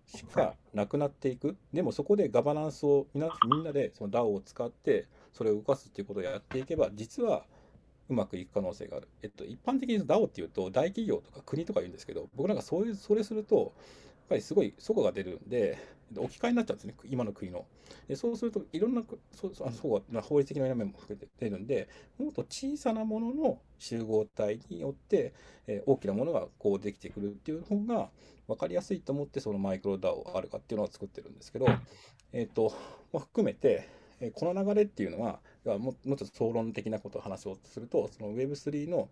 [0.05, 1.57] しかなくなっていく。
[1.73, 7.45] でもそこでガバナンスをみんなみんなでその DAO を使ってそれを動かすっていうことをやっていけば実は
[8.11, 9.07] うまくいく可能性がある。
[9.23, 13.65] えっと、一般的に DAO っていうと大企業とか国とか言うんですけど僕なんかそういうそれするとやっ
[14.29, 15.77] ぱりすごいそこが出るんで
[16.17, 17.65] 置き換えになっちゃうんですね今の国の。
[18.07, 25.33] でそうするといろんなそあそが法律的な面も含めて出るんでもっと小さなものの集合体によって、
[25.67, 28.09] えー、大きなものがこうできてくるっていう方が
[28.47, 31.67] 分かりやすいと思ってそのマイクロ DAO あるかっていうのを作ってるんですけど、
[32.33, 32.73] えっ、と、
[33.13, 33.87] まあ、含めて、
[34.19, 39.09] えー、この流れっていうのはももうちょっと総論的なことを話そうとするとその Web3 の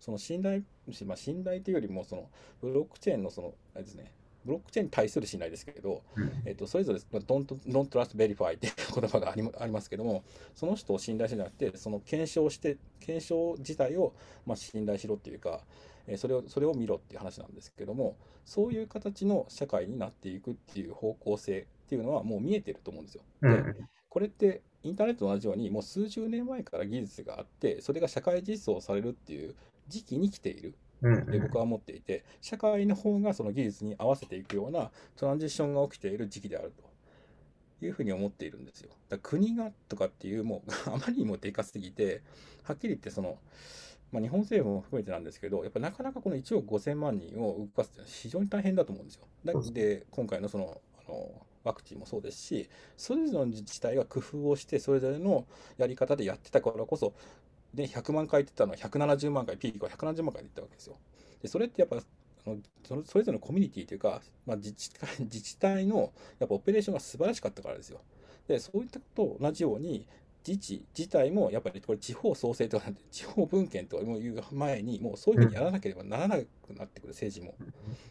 [0.00, 0.62] その信頼、
[1.06, 2.28] まあ、信頼というよりもその
[2.60, 4.12] ブロックチェーンのそのあれですね
[4.44, 14.14] ブロックチェーンに対する信頼ですけれど、うん、えっと、それぞれ don't, don't trust verify っていう言葉がありありますけども、その人を信頼しなくて、その検証して、検証自体を
[14.46, 15.60] まあ信頼しろっていうか、
[16.08, 23.22] えそれをそれを見ろっていう話なんですけども、そういう形の社会になっていくっていう方向性っていうのはもう見えてると思うんですよ。
[23.42, 23.76] で
[24.08, 29.54] これってインターネットと同じように、もう数十年前から技術があって、それが社会実装されるっていう
[29.88, 30.74] 時期に来ている。
[31.02, 36.72] で僕は思っていて、社会の方がその技術に合わせていくようなトランジションが起きている時期である
[37.80, 38.90] というふうに思っているんですよ。
[39.08, 42.22] だ国がとかっていうもう あまりにもでかすぎて、
[42.62, 43.38] はっきり言ってその、
[44.12, 49.26] まあ、日本政府も含めてなんですけど、やっぱなかなかこの1億5000万人を動かすっていうのは非常に大変だと思うんですよ。
[49.44, 55.46] だで、今回のその、あの、ワクチンもそうですし、それぞれの自治体が工夫をして、それぞれの
[55.78, 57.14] やり方でやってたからこそ、
[57.74, 60.96] で、100万回言ってたのは170万回、ピークは170万回で言ったわけですよ。
[61.42, 62.00] で、それってやっぱ、
[62.86, 68.00] それそれぞれのコミュニティというか、まあ、自治体自治体のやっぱオペレーションが素晴らしかったからですよ。
[68.48, 70.06] で、そういったことと同じように、
[70.46, 77.54] 自治自体もやっぱりこれ地方創生とか地方分権とかいう前にもうそういうふうにやらなければならなくなってくる政治も。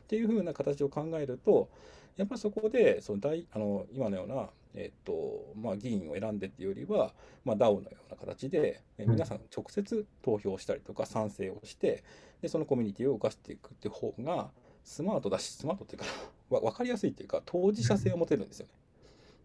[0.03, 1.69] っていうふうな形を考えると
[2.17, 7.13] やっぱりそこでその大あの今のようなえっとまあ、議員を選んでっていうよりは、
[7.43, 12.03] まあ、DAO のような形で、え皆さん直接投票したりとか賛成をして
[12.41, 14.49] でそのコミュニティを動かしていくっていう方が
[14.83, 16.05] スマートだしスマートっていうか
[16.49, 18.73] 分かりやすいっていうか当事者性を持てるんですよね。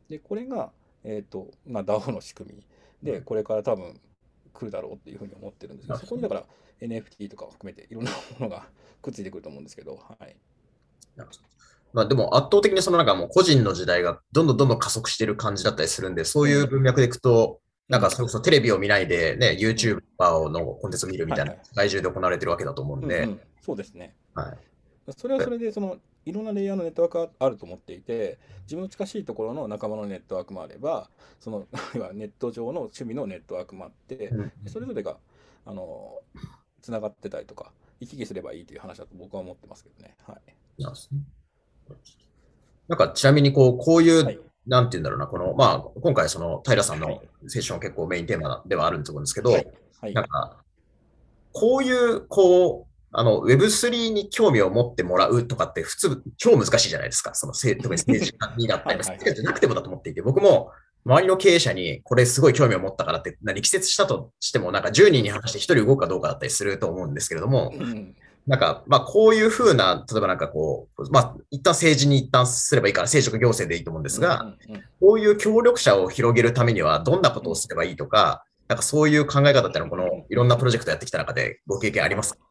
[0.08, 0.70] でこれが、
[1.08, 2.66] えーとまあ、DAO の仕組み
[3.00, 3.98] でこれから多分
[4.52, 5.98] 来るだろうっていうふうに思ってるんですけど。
[6.00, 6.44] そこにだから
[6.80, 8.66] NFT とかを含めていろんなものが
[9.00, 9.96] くっついてくると思うんですけど。
[9.96, 10.36] はい。
[11.92, 23.20] まあでも圧倒的にそのなんかもう個人の時代がどんどんどんどん加速してる感じだったりするんで、そういう文脈でいくと、なんかそれこそテレビを見ないでね、YouTuber のコンテンツを見るみたいな、世界中で行われてるわけだと思うんで。
[23.20, 24.16] うんうん、そうですね。
[24.34, 25.12] はい。
[25.16, 31.08] それはそれで、その、いろんなレイヤーのネットワークがあると思っていて、自分の近しいところの仲間のネットワークもあれば、
[31.38, 31.68] その、
[32.14, 34.32] ネット上の趣味のネットワークもあって、
[34.66, 35.18] それぞれが、
[35.64, 36.18] あの、
[36.82, 40.16] つながってたりとか、行き来すればいいという話だと僕は思ってますけどね。
[40.24, 40.82] はい。
[42.88, 49.66] なんかちなみにこう、こういう、はい、なんて言うんだろうな、この、まあ、今回その平さんのセッション結構メインテーマではあると思うんですけど、はい。
[50.00, 50.56] はい、なんか、
[51.52, 57.34] こういう、こう、あの、Web3 に興味を持ってもらうとかって普通、超難しいじゃないですか。
[57.34, 60.70] その、 特に政治家にだったり、政治家じゃなくてもだと思っていて、僕も
[61.06, 68.14] 周りの経営者にこれすごい興味を持ったからって、力説したとしても、なんか10人に話して1人動くかどうかだったりすると思うんですけれども、うん。
[68.46, 74.54] なんか、まあ、こういうふうな、例えばなんかこう、まあ、一旦政治に一旦すればいいから、政職行政でいいと思うんですが、
[75.00, 82.45] こういう協力者を広げるためには、どんなことをすればいいとか、なんかそういう考え方っていうのは、このいろんなプロジェクトやってきた中でご経験ありますか？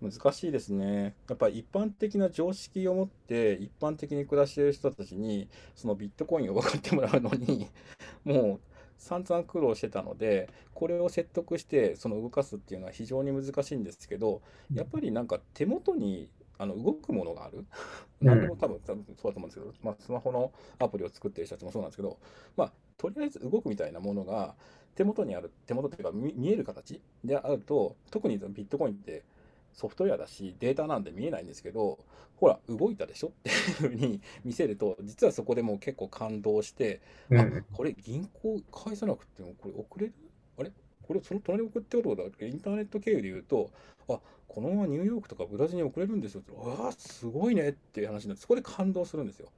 [0.00, 1.14] 難しいですね。
[1.28, 7.68] やっぱり一般的な常識を持って、一般的に暮らしている人たちに、そのビットコインを分かってもらうのに、
[8.24, 8.60] もう、
[8.98, 14.40] 散々苦労してたのでこれを説得してその動かすっていうのは非常に難しいんですけど
[14.72, 17.66] やっぱりなんか手元にあの動くものがある、
[18.22, 22.18] 何でも多分多分そうだと思うんですけど、まあ、スマホのアプリを作ってる人たちもそうなんですけど、
[22.56, 24.54] まあ、とりあえず動くみたいなものが
[24.94, 29.22] 手元にある手元というか見える形であると特にビットコインって
[29.76, 31.98] ソフトウェアだし、データなんで見えないんですけど、
[32.36, 33.28] ほら、動いたでしょ？
[33.30, 40.12] っていうふうに見せると、実はそこでもう結構感動して、うん、あこれ、銀行返さなくても、これ送れる？
[40.58, 40.72] あれ？
[41.02, 43.70] これ、その隣に送ってことだインターネット経由で言うと、
[44.08, 49.50] あこのままニューヨークとかブラジルに送れるんですよって、わあ、すごいねっていう話になって、そこで感動するんですよ。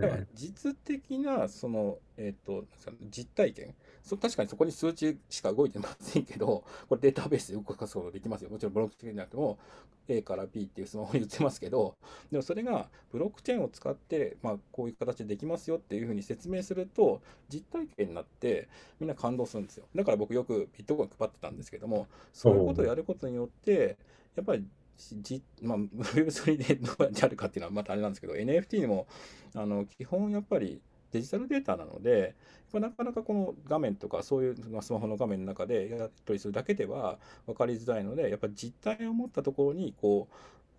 [0.00, 2.64] だから、実的な、その、えっ、ー、と、
[3.10, 3.74] 実体験、
[4.06, 8.50] そ確かにそこに数値しか動いてませんけど、 これデータベースで動かすことできますよ。
[8.50, 9.58] もちろんブロックチェーンじゃなくても、
[10.06, 11.96] A から B っていうスマホに言ってますけど、
[12.30, 18.68] でもそれがブロックチェーンを使って、まあ、こういう形でできますよっていうふうに説明すると、実体験になって
[19.00, 19.86] みんな感動するんですよ。
[19.92, 23.98] だから僕よくビットコイン配ってたんですけども、そういうことをやることによって、
[24.36, 24.64] やっぱり
[24.96, 25.78] じまあ、
[26.14, 29.06] Web3 でどうやってやるかっていうのはまたあれなんですけど、NFT にも
[29.54, 30.80] あの基本やっぱり
[31.12, 32.34] デジタルデータなので、
[32.72, 40.34] なかなかこの画面とかそういうスマホの画面の中でやっ取りするだけでは分かりづらいので、やっぱり実体を持ったところにこう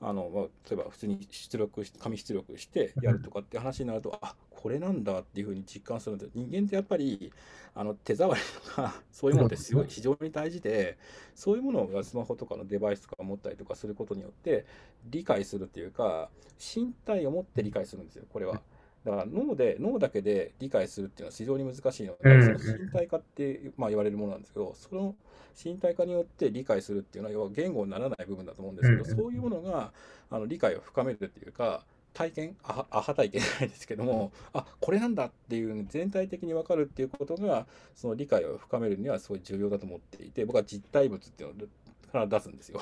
[0.05, 7.31] あの、まあ、例えば普通に出力し紙出力してやるとかって話になると、あこれなんだっていうふうに実感するので人間ってやっぱり
[7.75, 10.97] あの手触りとか そういうものってすごい非常に大事で
[11.35, 14.65] そういうものがスマホとかのデバイスとか持ったりとかすることによって
[15.05, 18.61] 理解するっていうか身体を持って理解するんですよこれは。
[19.07, 25.15] だから脳で脳だけで理解するっていうのは非常に難しいので、その身体化って、まあ、言われるものなんですけどその
[25.63, 29.93] 身体化によって理解するっていうのは要は言語にならない部分だと思うんですけど、そういうものが
[30.29, 37.65] あの理解を深めるっていうか体験アハ体験じゃないですけどもあこれなんだっていう全体的に分かるっていうことが
[37.95, 41.67] その理解を深めるにはすごい重要だと思っていて僕は実体物っていうのを
[42.11, 42.81] から出すんですよ。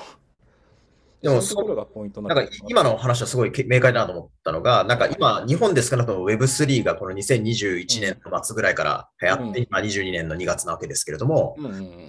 [1.22, 11.56] でもそ、なんか今の話はすごい明快だなと思ったのが、なんか今、日本で少なくとも Web3 がこの2021年の末ぐらいから流行って、今22年の2月なわけですけれども、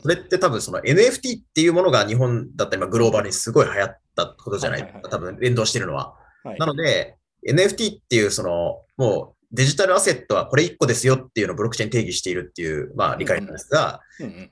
[0.02, 6.15] それって多分その NFT っていうものが日本だったり、グローバルにすごい流行ったことじゃない、多分連動してるのは。
[6.60, 7.17] なので、
[7.48, 14.02] NFT っていうその、もうデジタルアセットはこれ1個ですよっていうのをブロックチェーン定義しているっていう、まあ理解なんですが、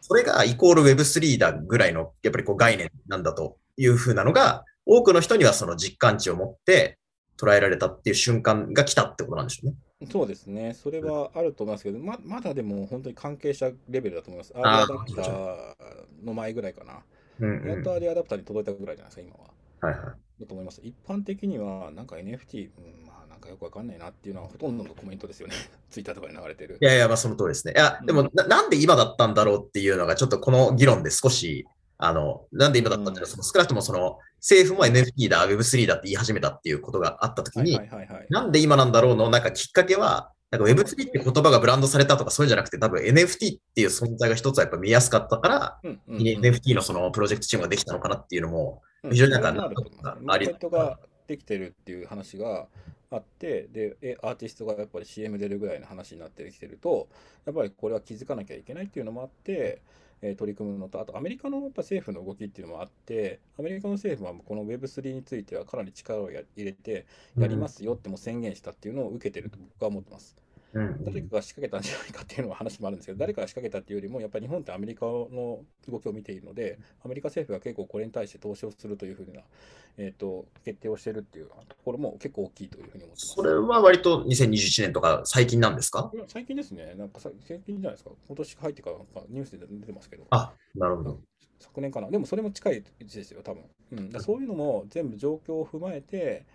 [0.02, 7.00] それがイコール Web3 だぐらいの、やっぱりこう概念なんだというふうなのが、多くの人にはその実感値を持って
[7.38, 9.76] 捉えられたっていう瞬間が来たってことなんでしょうね。
[10.12, 14.54] そうですね、それはあると思いますけど、ままだでも本当に関係者レベルだと思います。
[14.56, 17.00] アーリーアダプターの前ぐらいかな。
[17.40, 19.56] うんうん、やっとアーリーアダプターに届いたぐらいじゃないですか、今は。
[19.82, 20.42] はいはい。
[20.42, 20.82] だと思います。
[20.84, 25.56] 一般的には、なんか NFT、うん、まあなんかよくわかんないなっていうのはほとんどのコメントですよね。
[25.90, 26.78] ツイッターとかに流れてる。
[26.82, 27.74] いやいや、まあその通りですね。
[27.76, 31.66] いや、でもな、なんで今だったんだろうっていうのが、ちょっとこの議論で少し
[31.98, 37.80] あの、なんで今だったんだろう、その少なくともその、政府も NFT だ、Web3 だって言い始めたっていうことがあったときに、
[38.30, 50.48] なんで今なんだろうの、なんかきっかけは、なんか Web3 って言葉がブランドされたとかそういうんじゃなくて、多分 NFT っていう存在が一つはやっぱ見やすかったから、うんうんうん、NFT のそのプロジェクトチームができたのかなっていうのも、非常になんか、うん、あり。
[50.48, 52.68] ができてるっていう話が
[53.10, 57.08] あって、で、アーティストがやっぱり CM 出るぐらいの話になってきてると、
[57.46, 59.82] やっぱりこれは気づかなきゃいけないっていうのもあって、
[60.30, 67.06] え取り組むのと、あとアメリカのやっぱ政府の動きっていうのもあって、アメリカの政府はこの Web3 についてはかなり力を入れて、
[67.38, 70.36] やりますよっても宣言したっていうのを受けてると僕は思ってます。
[70.76, 79.42] 誰かが仕掛けたんじゃないかっていうのは話もあるんですけど、誰かが仕掛けたっていうよりも、やっぱり日本ってアメリカの動きを見ているので、アメリカ政府が結構これに対して投資をするというふうな、
[79.98, 83.34] えーと、決定をしているっていうところも結構大きいというふうに思ってます。
[83.36, 86.12] それは割と2021年とか最近なんですか？
[86.28, 86.94] 最近ですね。
[86.98, 88.12] なんか最近じゃないですか。
[88.28, 88.98] 今年入ってから
[89.30, 90.26] ニュースで出てますけど。
[90.32, 91.20] あ、なるほど。
[91.60, 92.10] 昨年かな。
[92.10, 93.64] でもそれも近いですよ、多分。
[93.94, 96.46] うん、だそういうのも全部状況を踏まえて、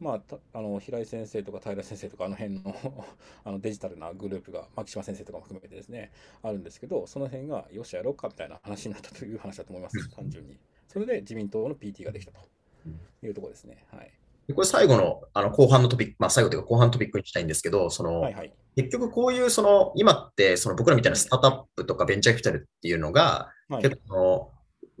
[0.00, 2.74] まあ、あの平井先生とか平先生とかあの辺の
[3.44, 6.10] あのデジタルなグループが牧島先生とかも含めてですね
[6.42, 10.08] あるんですけどその辺がよしやろうかみたいな話になったという話だと思います。
[10.16, 10.58] 単純に。
[10.88, 12.40] それで自民党の PT ができたと
[13.22, 13.84] いうところですね。
[13.90, 14.10] はい。
[14.54, 24.50] これ最後のあの後半のトピック、まあ最後というか後半のトピックにしたいんですけど、その、はいはい、結局こういうその、今ってその僕らみたいなスタートアップとかベンチャーキャピタルっていうのが、はい、結構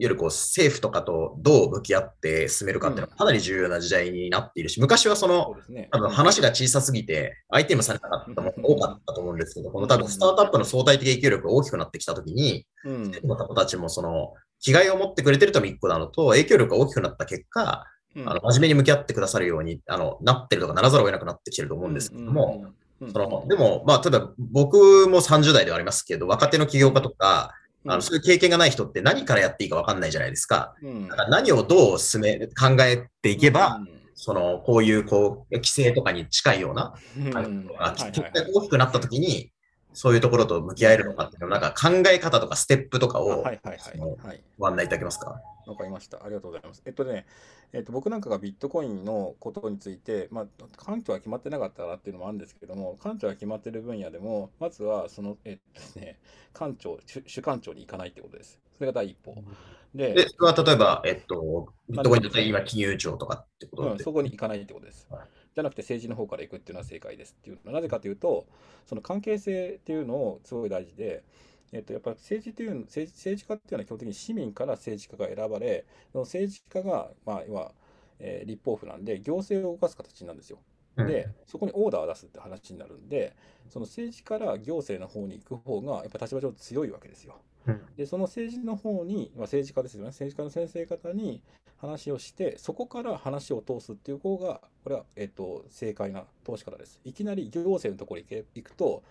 [0.00, 5.54] いわゆるこう政府とかとどう向き合って進めるかっていうのはかなり重要な時代になっているし、昔はその、
[5.90, 17.84] 多分話が小さすぎて、相手もされなかったものが多かったと思うんですけど、この多分スタートアップの相対的影響力が大きくなってきたときに、政府の方たちもその、気概を持ってくれてるとも一個なのと、影響力が大きくなった結果、
[18.16, 22.72] あの真面目に向き合ってくださるようにあのなってるとかならざるを得なくなってきてると思うんですけども、
[23.12, 27.52] そのでも、まあ、例えば僕も30代ではありますけど、若手の起業家とか、
[27.86, 30.74] あのそういう経験がない人って何からやっていいか分かんないじゃないですか。
[30.82, 36.94] うん、だから何をどう進め、考えていけば、うん、その、こういう、こう、規制とかに近いような、
[37.34, 39.50] あの、結果が大きくなったときに、
[39.92, 45.40] そういうところと向き合えるのかっていうのなんか考え方とかステップとかを、はいはいはい、はい、ご案内いただけますか？
[45.66, 46.18] わかりました。
[46.24, 46.82] ありがとうございます。
[46.84, 47.26] えっとね、
[47.72, 56.18] えっと、僕なんかがビットコインのことについて、まあ、環境は決まってなかったらっていうのもあるんですけども、環境が決まってる分野でも、まずは、その、えっとね、
[56.52, 58.58] 官庁、主官庁に行かないってことです。
[58.78, 59.36] それが第一歩。
[59.94, 65.06] で、でそれは例えば、えっと、ビットコインだったら今、金融庁とかってことうん、そこに行かないってことです。
[65.10, 68.46] はいじゃなくて政治の方から行くっていうのは正解ですっていうなぜかというと
[68.86, 71.24] その関係性っていうのをすごい大事で、
[71.72, 77.72] えっと、やっぱり政治という政治政治家っていうのは基本的に市民から政治家が選ばれその政治家が、まあ、要は、
[78.18, 80.58] えー、立法府なんで行政を動かす形なんですよ。
[80.96, 83.34] で、そこにオーダーを出すって話になるんで、
[83.68, 87.40] その政治から行政の方に行く方が、やっぱ立場上強いわけですよ。
[87.96, 91.42] で、その政治の方に、まあ、政治家ですよね、政治家の先生方に
[91.80, 97.00] 話をして、そこから話を通すっていう方が、これは、えっ、と、正解な通し方です。
[97.04, 99.02] いきなり行政のところに行くと、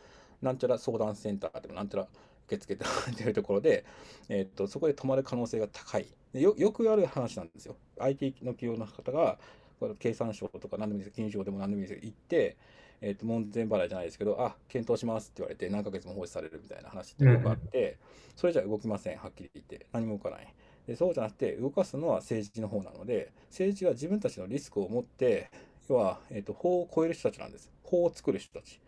[0.42, 2.08] なんちゃら相談センターでもなんちゃら
[2.48, 2.78] 受付 っ
[3.16, 3.86] ていうところで、
[4.30, 6.56] えっ、と、そこで止まる可能性が高いでよ。
[6.58, 7.76] よくある話なんですよ。
[8.00, 9.40] IT の企業の方が、
[9.80, 12.58] これ経産省とか何でもいいです金融庁でも何でもいいです行って、
[13.02, 17.98] えー、と門前払いじゃないですけど、あ検討しますって言われて、何ヶ月も放置されるみたいな話ってよくあって、
[18.36, 20.54] それじゃ動きません、はっきり言って、何も動かない。
[20.88, 25.50] でそうじゃなくて、動かすのは政治の方なので、政治は自分たちのリスクを持って、
[25.88, 27.72] 要は、えー、と法を超える人たちなんです。
[27.84, 28.80] 法を作る人たち。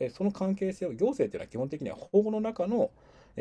[0.00, 2.90] えその関係性を、行政っていうのは基本的には法の中の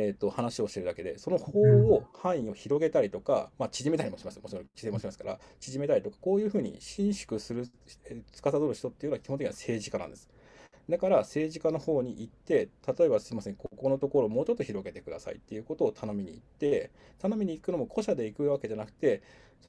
[0.01, 7.67] えーと、話をしてるだけで、その法を範囲を広げたりとか、まあ、縮めたりもします、もちろん規制もしますから、縮めたりとか、こういうふうに伸縮する、
[8.31, 10.29] 司る人っていうのは基本的には政治家なんです。
[10.89, 19.21] だから政治家の方に行って、例えばすいません、ここのところをもうちょっと広げてくださいっていうことを頼みに行って、頼みに行くのも個社で行くわけじゃなくて、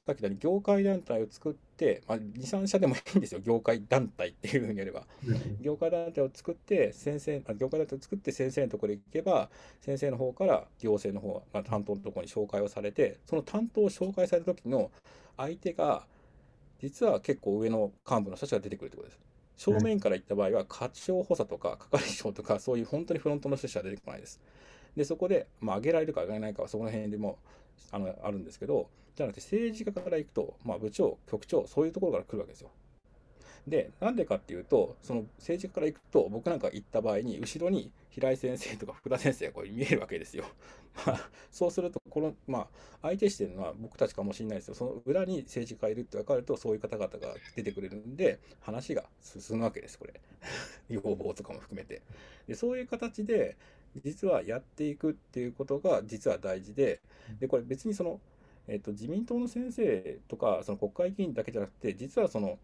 [0.05, 5.05] さっき言ったように業界団体を作って、まあ、2、3社でもいいんですよ、業界団体っていうふうにやれば。
[5.61, 14.91] 業界団体を作って、先生、あ業界団体を作って先生のところに行けば、先生の方から行政の方、まあ、担当のところに紹介をされて、その担当を紹介された時の
[15.37, 16.07] 相手が、
[16.79, 19.30] 実は結構上の幹部の人たちが出てくるってことです。
[19.61, 24.41] 正面から行った場合は、課長補佐とか係長とか、そういう本当にフロントの人しか出てこないです。
[24.95, 27.37] で、そこで、まあ、上げられるか上げられないかは、そこの辺でも
[27.91, 32.71] あのあるんですけど、じゃなくて政治家から行くと、まあ、部長、局長、そういうところから来るわけですよ。
[33.67, 40.45] で、なんでかっていうと、その政治家から行くと、僕なんか行った場合に、後ろに平井先生とか福田先生がこう見えるわけですよ。
[41.05, 42.67] まあ、そうすると、この、まあ、
[43.03, 44.73] 相手してるのは僕たちかもしれないですよ。
[44.73, 50.19] その裏に政治家がいるって分かると、そういう方々が出てくれるんで、話が進むわけです、これ。
[50.89, 52.01] 要望とかも含めて。
[52.47, 53.55] で、そういう形で、
[54.03, 57.01] 実はやっていくっていうことが実は大事で、
[57.39, 58.19] で、これ別にその、
[58.67, 62.57] えっと、自民党の先生とか、その国会議員だけじゃなくて、実はその、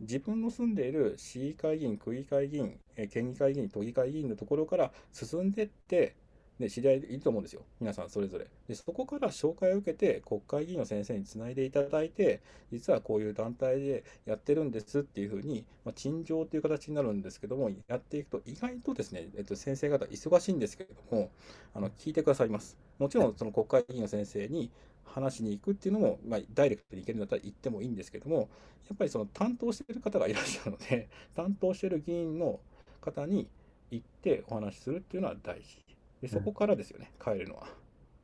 [0.00, 2.78] 自分の住んでいる市議会議員、区議会議員、
[3.10, 6.16] 県議会議員、都議会議員のところから進んでって、
[6.58, 8.46] で知り合いいると思うんですよ、皆さんそれぞれ。
[8.68, 21.30] で、そこから紹介を受けて、国会議員の先生につないでいただいて、実はこういう団体でやってるんですっていうふうに、まあ、陳情という形になるんですけども、やっていくと、意外とですね、えっと、先生方、忙しいんですけれども、
[21.74, 22.78] あの聞いてくださいます。
[22.98, 24.70] もちろん、その国会議員の先生に
[25.04, 28.48] 話しに行くっていうのも、まあ、ダイレクトに行けるんだったら行ってもいいんですけども、
[28.88, 32.60] やっぱりその担当している方がいらっしゃるので、 担当している議員の
[33.00, 33.48] 方に
[33.90, 35.84] 行ってお話しするっていうのは大事。
[36.20, 37.68] でそこからですよね、変えるのは。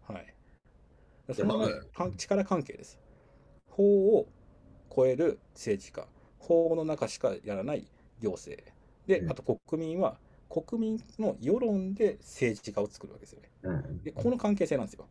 [0.03, 0.35] はい。
[1.35, 1.69] その
[2.17, 2.99] 力関係です。
[3.69, 4.29] 法を
[4.95, 6.09] 超える政治家、
[6.39, 7.87] 法の中しかやらない
[8.21, 8.63] 行政。
[9.07, 10.19] で、あと国民は
[10.51, 13.51] 国民の世論で政治家を作るわけですよね。
[14.03, 15.09] で、この関係性なんですよ。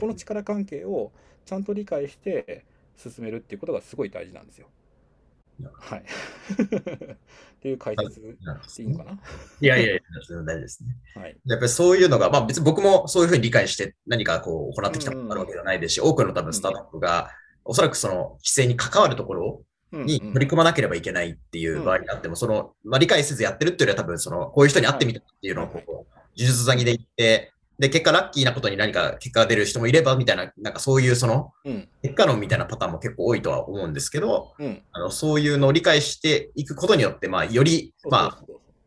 [0.00, 1.12] この力関係を
[1.44, 2.64] ちゃんと理解して
[2.96, 4.68] 進めるっていうことがすごい大事なんですよ。
[5.74, 6.02] はい。
[6.02, 9.12] っていう解説でいいのかな、
[9.60, 10.00] いやいやいや、
[10.44, 10.96] 大事ですね。
[11.14, 11.36] はい。
[11.44, 17.30] やっぱりそういうのが、まあ別に僕もそういうふうに理解して何かこう行ってきたことがあるわけじゃないですし、多くの多分スタートアップが、
[17.64, 26.06] おそらくその規制に関わるところに取り組まなければいけないっていう場合にあっても、その、まあ理解せずやってるっていうよりは多分その、こういう人に会ってみたっていうのをこう、呪
[26.36, 31.52] 術詐欺で言って、で、結果ラッキーなことに何か結果が出る人もいればみたいな、なんかそういうその、
[32.02, 38.38] 結果論みたいなパターンも結構多いとは思うんですけど、うん、あのそういうのを理解していくことによって、まあ、より、ま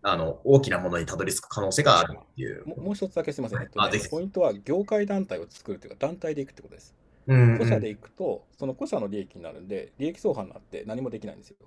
[0.03, 2.65] あ、あの大きなものにたどり着く可能性があるっていう。
[2.67, 6.95] もう一つだけすみません、えっとね、ポイントは業界団体を作るというか、団体でいくってことです。
[7.27, 11.57] うん個社でいくと、その個社の利益になるんで、利益相反になって何もできないんですよ。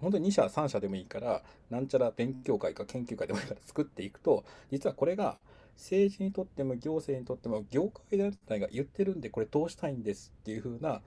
[0.00, 5.38] 本当に2社、3社でもいいから、なんちゃら勉強会か研究会でもいいから作っていくと、実はこれが
[5.78, 11.00] 政治にとっても行政にとっても業界団体が言ってるんでこれ通したいんですっていう風な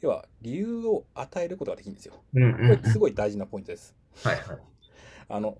[0.00, 2.14] 要は理由を与えることができるんですよ。
[2.32, 3.94] これすごい大事なポイントです。
[4.22, 4.58] はいはい。
[5.28, 5.58] あの、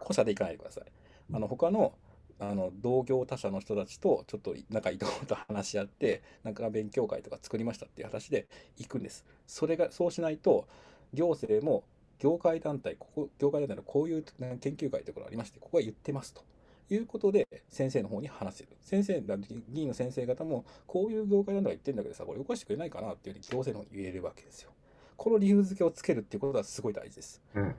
[0.00, 0.84] 個社で行かないでください。
[1.32, 1.94] あの他の
[2.38, 9.24] あの同業他社の人たちとちょっと仲いいところと話し合って なんか勉強会とか作りましたっていう話で行くんです。
[9.46, 10.68] それがそうしないと
[11.14, 11.84] 行政も
[12.18, 16.42] 業界団体ここ業界団体のこういう研究会というころありましてここは言ってますと
[16.90, 19.22] いうことで先生の方に話せる先生
[19.68, 24.70] 議員の先生方もこういう業界団体が言ってるんだけどさこれ動かしてくれないかなっていうふうに行政の方に言えるわけですよ。
[25.16, 27.42] この理由付けをつけるっていうことはすごい大事です。
[27.54, 27.74] うん、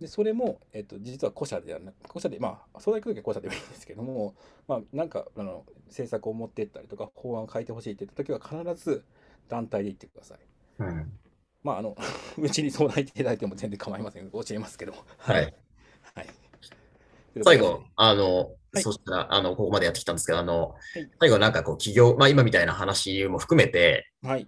[0.00, 4.34] でそれも、えっと、実は古社ではな古社で、まあ、相談行くときは古社でもいいんですけども、
[4.66, 9.04] まあ、なんかあの政策を持っていったりとか、法案を変えてほしいって言ったときは、必ず
[9.48, 10.38] 団体で行ってください。
[10.78, 11.12] うん、
[11.62, 11.96] まあ、あの、
[12.38, 14.30] うちに相談いただいても全然構いません。
[14.30, 15.04] 教えますけども。
[15.18, 15.42] はい。
[15.42, 15.54] はい。
[17.44, 24.46] 最後、あの、はい、そしたら、あの、ここまでやってきたんですけど、あの、はい、最後なんかこう、企業、まあ今みたいな話も含めて、はい。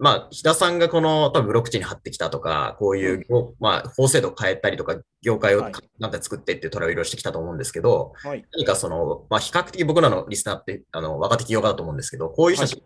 [0.00, 12.82] まあ、日田さんがこの多分ブロックチェーンに貼ってきたとか、こういう、うん、まあ、法制度を変えたりとか、業界をなんて作ってっていうトライをいろいろしてきたと思うんですけど、はい、何かその、まあ、比較的僕らのリスナーって、あの、若手企業家だと思うんですけど、こういう人たち、はい、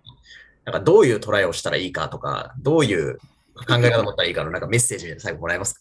[0.65, 3.19] なんかどういうトライをしたらいいかとか、どういう
[3.69, 5.81] 考え方を持ったらいいかの、なんかメッセージで最後もらえますか？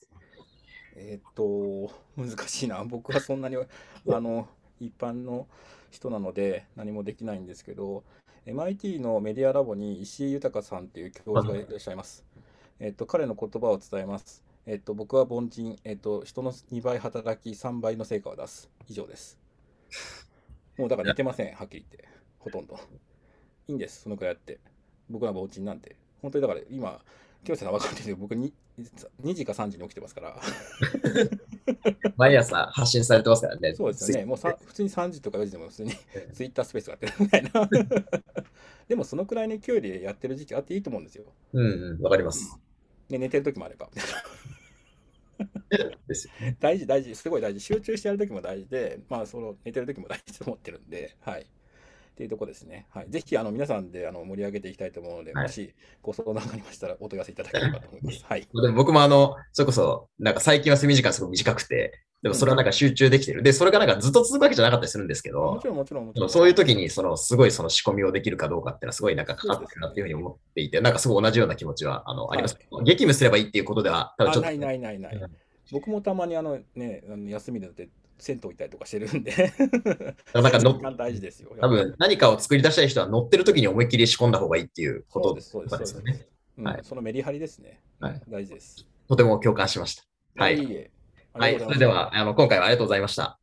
[1.11, 2.81] えっと、難しいな。
[2.87, 3.65] 僕はそんなに、あ
[4.07, 4.47] の、
[4.79, 5.45] 一般の
[5.89, 8.05] 人なので何もできないんですけど、
[8.45, 12.25] MIT のメディアラボに石井豊さんっていう教授がいらっしゃいます。
[12.79, 14.41] えっと、彼の言葉を伝えます。
[14.65, 18.69] えっと、僕は凡人、えっと、人の2倍働き、3倍の成果を出す。
[18.87, 19.37] 以上です。
[20.77, 22.07] もうだから似てません、はっきり言って。
[22.39, 22.79] ほとんど。
[23.67, 24.61] いいんです、そのくらいやって。
[25.09, 25.97] 僕は凡人なんて。
[26.21, 27.03] 本当にだから今、
[27.43, 28.53] 清瀬さん分かってるけど、僕に
[29.23, 30.39] 2時か3時に起きてますから。
[32.15, 33.73] 毎朝発信されてますからね。
[33.73, 34.25] そうですよね。
[34.25, 35.91] もうさ普通に3時とか4時でも普通に
[36.33, 37.69] ツイッタースペースがやってるみたいな。
[38.87, 41.25] でもそのくらいの勢いでやってる時期あっていいと思うんですよ。
[41.53, 42.59] うんうん、わかります。
[43.07, 43.89] で、寝てる時もあれば。
[46.59, 47.59] 大事、大事、すごい大事。
[47.59, 51.47] 集中してやる時も大事で、まあ、その寝てる時も大事と思ってるんで、はい。
[52.11, 52.87] っていうとこですね。
[52.91, 53.05] はい。
[53.09, 58.23] ぜひ、あの、皆さんであの盛り上げていきたいと思うので、はい、もしご相談がありましたら、お問い合わせいただければと思います。
[58.27, 58.41] はい。
[58.41, 63.41] でも僕もあの、それこそ、なんか最近は睡眠時間すごく短くて、でもそれはなんか集中できてる。
[63.41, 66.29] で、それがなんかずっと続くわけじゃなかったりするんですけど、もちろんもちろんもちろん。
[66.29, 72.57] そういう時に、その、すごいその仕込みをできるかどうかっていうのはすごいなんかかかってるなっていうふうに思っていて、なんかすごい同じような気持ちは、あの、あります。
[72.83, 74.49] 激務すればいいっていうことでは、多分ちょっと。
[74.49, 75.21] ないないないない。
[75.71, 77.71] 僕もたまにあのね、休みで
[78.21, 79.51] 銭湯行ったりとかしてるんで
[80.33, 81.49] なんかの大事ですよ。
[81.59, 85.63] 多分何かを作り出したい人は乗ってる時に思いっきり仕込んだ方がいいっていうことですよ
[86.01, 86.27] ね。
[86.63, 87.81] はい、そのメリハリですね。
[87.99, 88.85] はい、大事です。
[89.07, 90.03] とても共感しました。
[90.35, 90.57] はい。
[90.57, 90.89] はい、
[91.33, 93.39] はい、それではあの今回はありがとうございました。